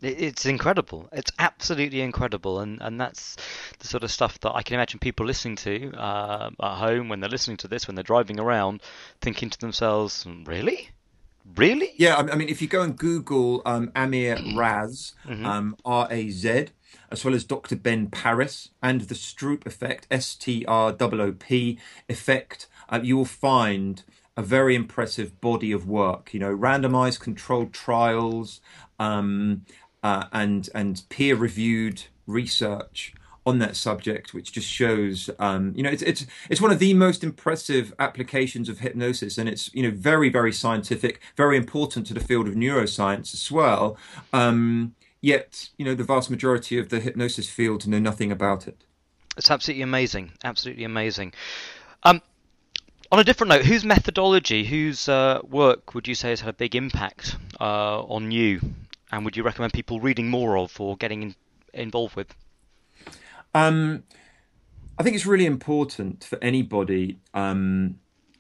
[0.01, 1.09] It's incredible.
[1.11, 3.35] It's absolutely incredible, and and that's
[3.79, 7.19] the sort of stuff that I can imagine people listening to uh, at home when
[7.19, 8.81] they're listening to this, when they're driving around,
[9.19, 10.89] thinking to themselves, "Really?
[11.55, 11.91] Really?
[11.97, 15.45] Yeah, I mean, if you go and Google um, Amir Raz, mm-hmm.
[15.45, 16.67] um, R A Z,
[17.11, 17.75] as well as Dr.
[17.75, 23.17] Ben Parris and the Stroop effect, S T R O O P effect, uh, you
[23.17, 24.03] will find
[24.37, 26.33] a very impressive body of work.
[26.33, 28.61] You know, randomized controlled trials
[28.99, 29.65] um,
[30.03, 33.13] uh, and and peer reviewed research
[33.49, 36.93] on that subject, which just shows, um, you know, it's it's it's one of the
[36.93, 42.13] most impressive applications of hypnosis, and it's you know very very scientific, very important to
[42.13, 43.97] the field of neuroscience as well.
[44.31, 48.83] Um, yet, you know, the vast majority of the hypnosis field know nothing about it.
[49.35, 51.33] It's absolutely amazing, absolutely amazing.
[52.03, 52.21] Um,
[53.11, 56.53] on a different note, whose methodology, whose uh, work would you say has had a
[56.53, 58.61] big impact uh, on you,
[59.11, 61.35] and would you recommend people reading more of or getting in,
[61.73, 62.35] involved with?
[63.53, 64.03] Um,
[64.97, 67.99] I think it's really important for anybody um,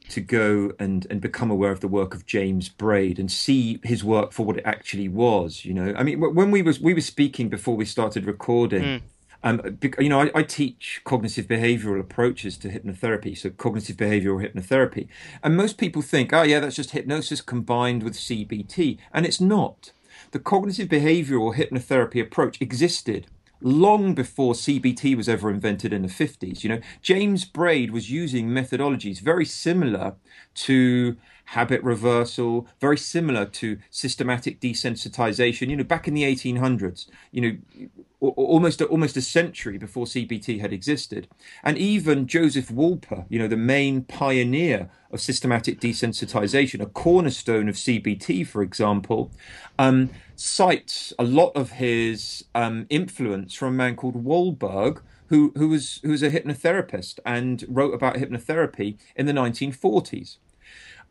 [0.09, 4.03] to go and, and become aware of the work of James Braid and see his
[4.03, 5.63] work for what it actually was.
[5.63, 8.83] You know, I mean, when we was we were speaking before we started recording.
[8.83, 9.01] Mm.
[9.41, 15.07] Um, you know, I, I, teach cognitive behavioral approaches to hypnotherapy, so cognitive behavioral hypnotherapy.
[15.41, 18.97] And most people think, oh, yeah, that's just hypnosis combined with CBT.
[19.13, 19.93] And it's not.
[20.31, 23.27] The cognitive behavioral hypnotherapy approach existed
[23.61, 26.63] long before CBT was ever invented in the 50s.
[26.63, 30.15] You know, James Braid was using methodologies very similar
[30.55, 35.69] to habit reversal, very similar to systematic desensitization.
[35.69, 37.89] You know, back in the 1800s, you know,
[38.21, 41.27] almost almost a century before CBT had existed,
[41.63, 47.75] and even Joseph Wolpe, you know, the main pioneer of systematic desensitization, a cornerstone of
[47.75, 49.31] CBT, for example,
[49.77, 55.69] um, cites a lot of his um, influence from a man called Wahlberg, who who
[55.69, 60.37] was who was a hypnotherapist and wrote about hypnotherapy in the 1940s.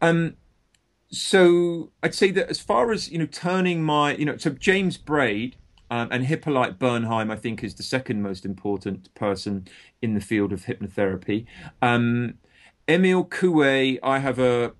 [0.03, 0.37] Um,
[1.11, 4.99] so I'd say that as far as you know, turning my you know, so James
[4.99, 5.57] Braid
[5.91, 9.67] um, and Hippolyte Bernheim, I think, is the second most important person
[10.03, 11.47] in the field of hypnotherapy.
[11.81, 12.35] Um,
[12.89, 14.73] Emile Coué, I have a,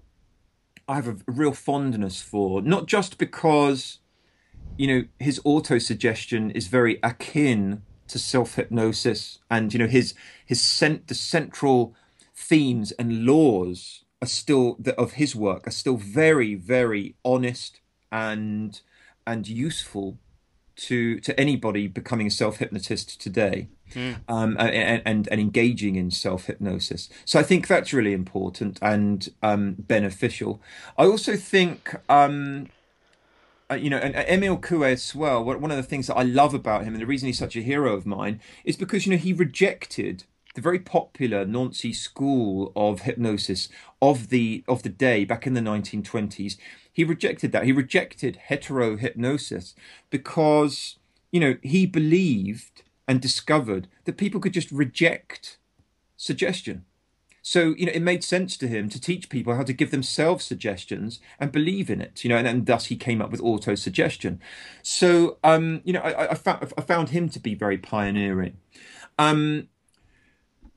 [0.87, 3.99] I have a real fondness for, not just because,
[4.77, 10.61] you know, his autosuggestion is very akin to self hypnosis, and you know his his
[10.61, 11.95] cent- the central
[12.35, 17.81] themes and laws are still the, of his work are still very very honest
[18.11, 18.81] and
[19.27, 20.19] and useful
[20.79, 24.17] to to anybody becoming a self hypnotist today, mm.
[24.29, 27.09] um, and, and, and engaging in self hypnosis.
[27.25, 30.61] So I think that's really important and um, beneficial.
[30.97, 31.95] I also think.
[32.09, 32.69] Um,
[33.71, 35.45] uh, you know, and uh, Emile Coué as well.
[35.45, 37.61] One of the things that I love about him, and the reason he's such a
[37.61, 40.25] hero of mine, is because you know he rejected
[40.59, 43.69] the very popular Nancy school of hypnosis
[44.03, 46.57] of the of the day back in the 1920s
[46.99, 47.63] he rejected that.
[47.63, 49.77] He rejected hetero hypnosis
[50.11, 50.97] because,
[51.31, 55.59] you know, he believed and discovered that people could just reject
[56.17, 56.87] suggestion.
[57.41, 60.45] So, you know, it made sense to him to teach people how to give themselves
[60.45, 63.77] suggestions and believe in it, you know, and, and thus he came up with auto
[63.77, 64.41] suggestion.
[64.83, 68.57] So, um, you know, I, I, found, I found him to be very pioneering.
[69.21, 69.69] Um,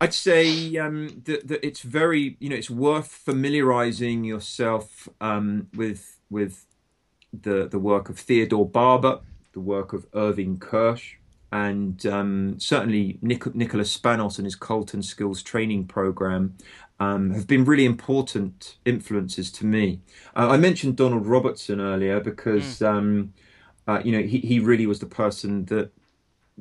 [0.01, 6.17] I'd say um, that, that it's very, you know, it's worth familiarizing yourself um, with
[6.31, 6.65] with
[7.31, 9.19] the the work of Theodore Barber,
[9.53, 11.17] the work of Irving Kirsch,
[11.51, 16.57] and um, certainly Nic- Nicholas Spanos and his Carleton Skills Training Program
[16.99, 20.01] um, have been really important influences to me.
[20.35, 22.87] Uh, I mentioned Donald Robertson earlier because mm.
[22.87, 23.33] um,
[23.87, 25.91] uh, you know he, he really was the person that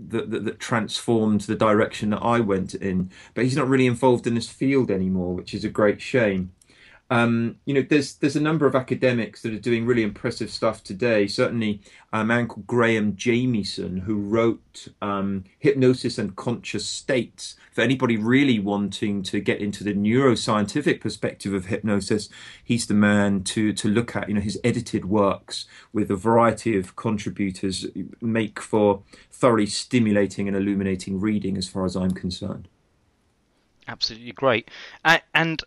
[0.09, 3.11] that, that, that, transformed the direction that I went in.
[3.35, 6.53] But he's not really involved in this field anymore, which is a great shame.
[7.11, 10.85] Um, you know, there's there's a number of academics that are doing really impressive stuff
[10.85, 11.27] today.
[11.27, 11.81] Certainly,
[12.13, 17.57] a man called Graham Jamieson, who wrote um, Hypnosis and Conscious States.
[17.73, 22.29] For anybody really wanting to get into the neuroscientific perspective of hypnosis,
[22.63, 24.29] he's the man to to look at.
[24.29, 27.87] You know, his edited works with a variety of contributors
[28.21, 29.03] make for
[29.33, 32.69] thoroughly stimulating and illuminating reading, as far as I'm concerned.
[33.89, 34.71] Absolutely great,
[35.35, 35.65] and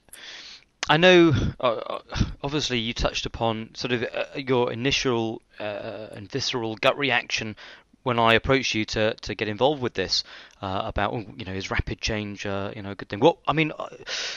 [0.90, 2.00] I know, uh, uh,
[2.44, 7.56] obviously, you touched upon sort of uh, your initial uh, and visceral gut reaction
[8.04, 10.26] when I approached you to, to get involved with this
[10.62, 13.22] uh, about oh, you know is rapid change uh, you know a good thing.
[13.22, 13.72] What I mean,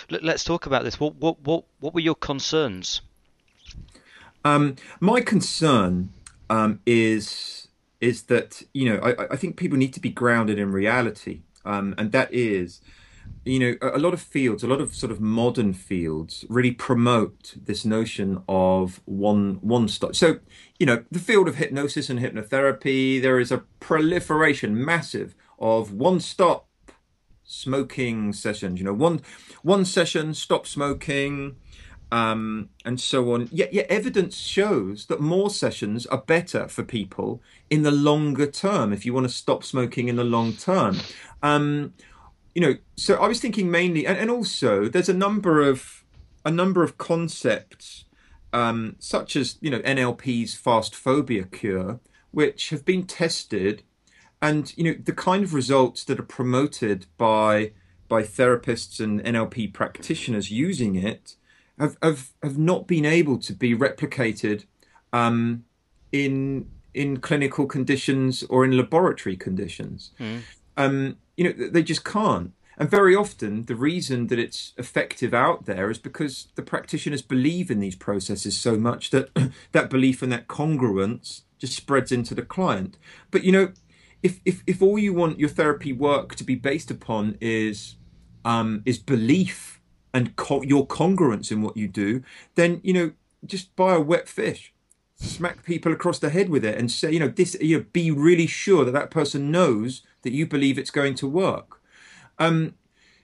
[0.08, 1.00] let's talk about this.
[1.00, 3.00] What what what what were your concerns?
[4.44, 6.10] Um, my concern
[6.48, 7.68] um, is
[8.00, 11.94] is that you know I, I think people need to be grounded in reality, um,
[11.98, 12.80] and that is
[13.46, 17.54] you know, a lot of fields, a lot of sort of modern fields really promote
[17.56, 20.16] this notion of one one stop.
[20.16, 20.40] So,
[20.80, 26.18] you know, the field of hypnosis and hypnotherapy, there is a proliferation, massive, of one
[26.18, 26.68] stop
[27.44, 28.80] smoking sessions.
[28.80, 29.20] You know, one
[29.62, 31.54] one session, stop smoking,
[32.10, 33.48] um, and so on.
[33.52, 37.40] Yet, yet evidence shows that more sessions are better for people
[37.70, 38.92] in the longer term.
[38.92, 40.98] If you want to stop smoking in the long term.
[41.44, 41.92] Um,
[42.56, 46.02] you know, so I was thinking mainly, and, and also there's a number of
[46.42, 48.06] a number of concepts,
[48.54, 52.00] um, such as you know NLP's fast phobia cure,
[52.30, 53.82] which have been tested,
[54.40, 57.72] and you know the kind of results that are promoted by
[58.08, 61.36] by therapists and NLP practitioners using it
[61.78, 64.64] have have, have not been able to be replicated
[65.12, 65.66] um,
[66.10, 70.12] in in clinical conditions or in laboratory conditions.
[70.18, 70.40] Mm.
[70.78, 72.52] Um, you know, they just can't.
[72.78, 77.70] And very often, the reason that it's effective out there is because the practitioners believe
[77.70, 79.30] in these processes so much that
[79.72, 82.98] that belief and that congruence just spreads into the client.
[83.30, 83.72] But you know,
[84.22, 87.96] if if, if all you want your therapy work to be based upon is
[88.44, 89.80] um, is belief
[90.12, 92.22] and co- your congruence in what you do,
[92.56, 93.12] then you know,
[93.46, 94.74] just buy a wet fish
[95.18, 98.10] smack people across the head with it and say, you know, this, you know, be
[98.10, 101.80] really sure that that person knows that you believe it's going to work.
[102.38, 102.74] Um,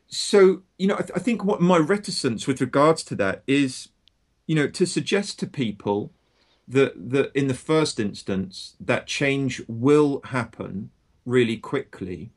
[0.07, 3.89] so, you know, I, th- I think what my reticence with regards to that is,
[4.47, 6.13] you know, to suggest to people
[6.69, 10.91] that that in the first instance that change will happen
[11.27, 12.31] really quickly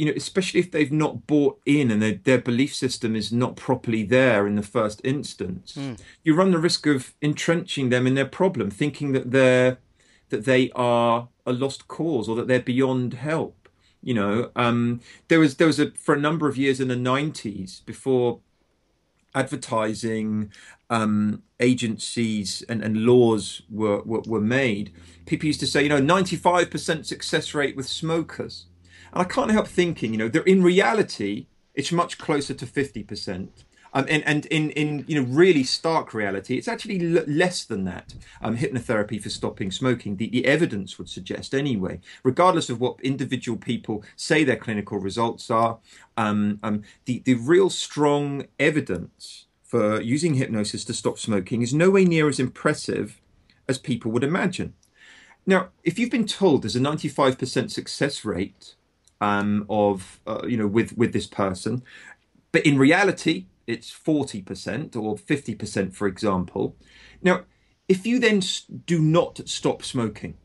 [0.00, 3.54] you know, especially if they've not bought in and their, their belief system is not
[3.54, 6.00] properly there in the first instance, mm.
[6.24, 9.76] you run the risk of entrenching them in their problem, thinking that they're
[10.30, 13.68] that they are a lost cause or that they're beyond help.
[14.02, 16.96] You know, um, there was there was a for a number of years in the
[16.96, 18.40] nineties before
[19.34, 20.50] advertising
[20.88, 24.92] um, agencies and, and laws were, were, were made.
[25.26, 28.66] People used to say, you know, ninety five percent success rate with smokers
[29.12, 33.48] and I can't help thinking, you know, that in reality, it's much closer to 50%.
[33.92, 37.84] Um, and, and in, in you know really stark reality, it's actually l- less than
[37.84, 38.14] that.
[38.40, 43.58] Um, hypnotherapy for stopping smoking, the, the evidence would suggest anyway, regardless of what individual
[43.58, 45.78] people say their clinical results are,
[46.16, 52.04] um, um, the, the real strong evidence for using hypnosis to stop smoking is nowhere
[52.04, 53.20] near as impressive
[53.68, 54.74] as people would imagine.
[55.46, 58.74] Now, if you've been told there's a 95% success rate
[59.20, 61.82] um, of uh, you know with with this person,
[62.52, 66.76] but in reality it's forty percent or fifty percent, for example.
[67.22, 67.44] Now,
[67.88, 68.42] if you then
[68.86, 70.36] do not stop smoking,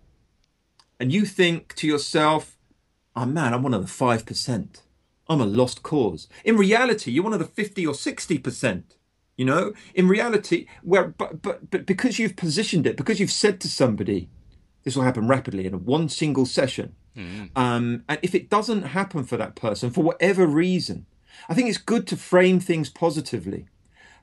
[1.00, 2.58] and you think to yourself,
[3.16, 4.84] "Oh man, I'm one of the five percent.
[5.28, 8.96] I'm a lost cause." In reality, you're one of the fifty or sixty percent.
[9.38, 13.60] You know, in reality, where but but but because you've positioned it, because you've said
[13.62, 14.30] to somebody,
[14.84, 17.50] this will happen rapidly in one single session Mm.
[17.56, 21.06] Um, and if it doesn't happen for that person for whatever reason,
[21.50, 23.68] I think it's good to frame things positively.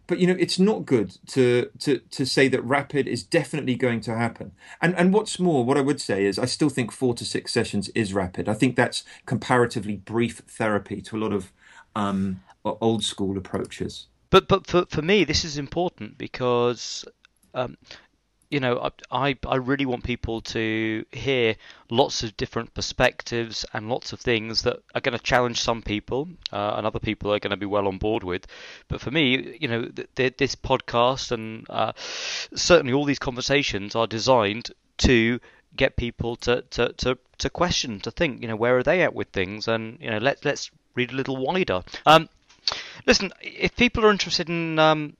[0.06, 4.00] But you know, it's not good to to to say that rapid is definitely going
[4.02, 4.52] to happen.
[4.80, 7.52] And and what's more, what I would say is I still think four to six
[7.52, 8.48] sessions is rapid.
[8.48, 11.52] I think that's comparatively brief therapy to a lot of
[11.94, 14.06] um, old school approaches.
[14.30, 17.04] But but for for me, this is important because
[17.54, 17.76] um,
[18.52, 21.56] you know, I, I really want people to hear
[21.88, 26.28] lots of different perspectives and lots of things that are going to challenge some people
[26.52, 28.46] uh, and other people are going to be well on board with.
[28.88, 33.96] But for me, you know, th- th- this podcast and uh, certainly all these conversations
[33.96, 35.40] are designed to
[35.74, 39.14] get people to, to, to, to question, to think, you know, where are they at
[39.14, 41.82] with things, and you know, let's let's read a little wider.
[42.04, 42.28] Um,
[43.06, 45.16] listen, if people are interested in um,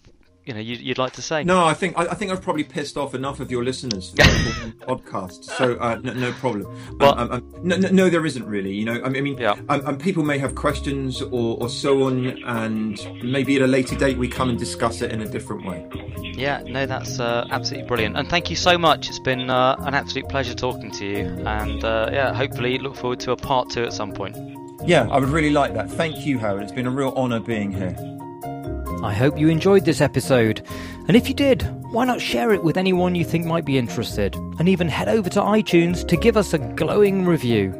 [0.46, 1.44] you know, you, would like to say?
[1.44, 4.18] No, I think I, I, think I've probably pissed off enough of your listeners for
[4.88, 6.68] podcast, so uh, no, no, problem.
[6.68, 8.72] Um, well, um, um, no, no, there isn't really.
[8.72, 9.56] You know, I mean, I mean yeah.
[9.70, 14.20] Um, people may have questions or, or so on, and maybe at a later date
[14.20, 15.90] we come and discuss it in a different way.
[16.22, 19.10] Yeah, no, that's uh, absolutely brilliant, and thank you so much.
[19.10, 23.20] It's been uh, an absolute pleasure talking to you, and uh, yeah, hopefully look forward
[23.22, 24.36] to a part two at some point.
[24.84, 25.90] Yeah, I would really like that.
[25.90, 26.64] Thank you, Howard.
[26.64, 27.96] It's been a real honour being here.
[29.04, 30.66] I hope you enjoyed this episode.
[31.08, 34.36] And if you did, why not share it with anyone you think might be interested?
[34.60, 37.74] And even head over to iTunes to give us a glowing review.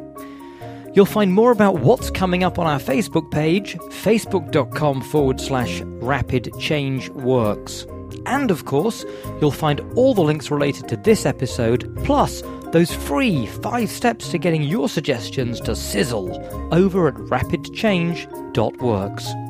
[0.94, 6.50] You'll find more about what's coming up on our Facebook page, facebook.com forward slash rapid
[6.58, 7.86] change works.
[8.24, 9.04] And of course,
[9.40, 12.42] you'll find all the links related to this episode, plus
[12.72, 16.30] those free five steps to getting your suggestions to sizzle
[16.72, 19.45] over at rapidchange.works.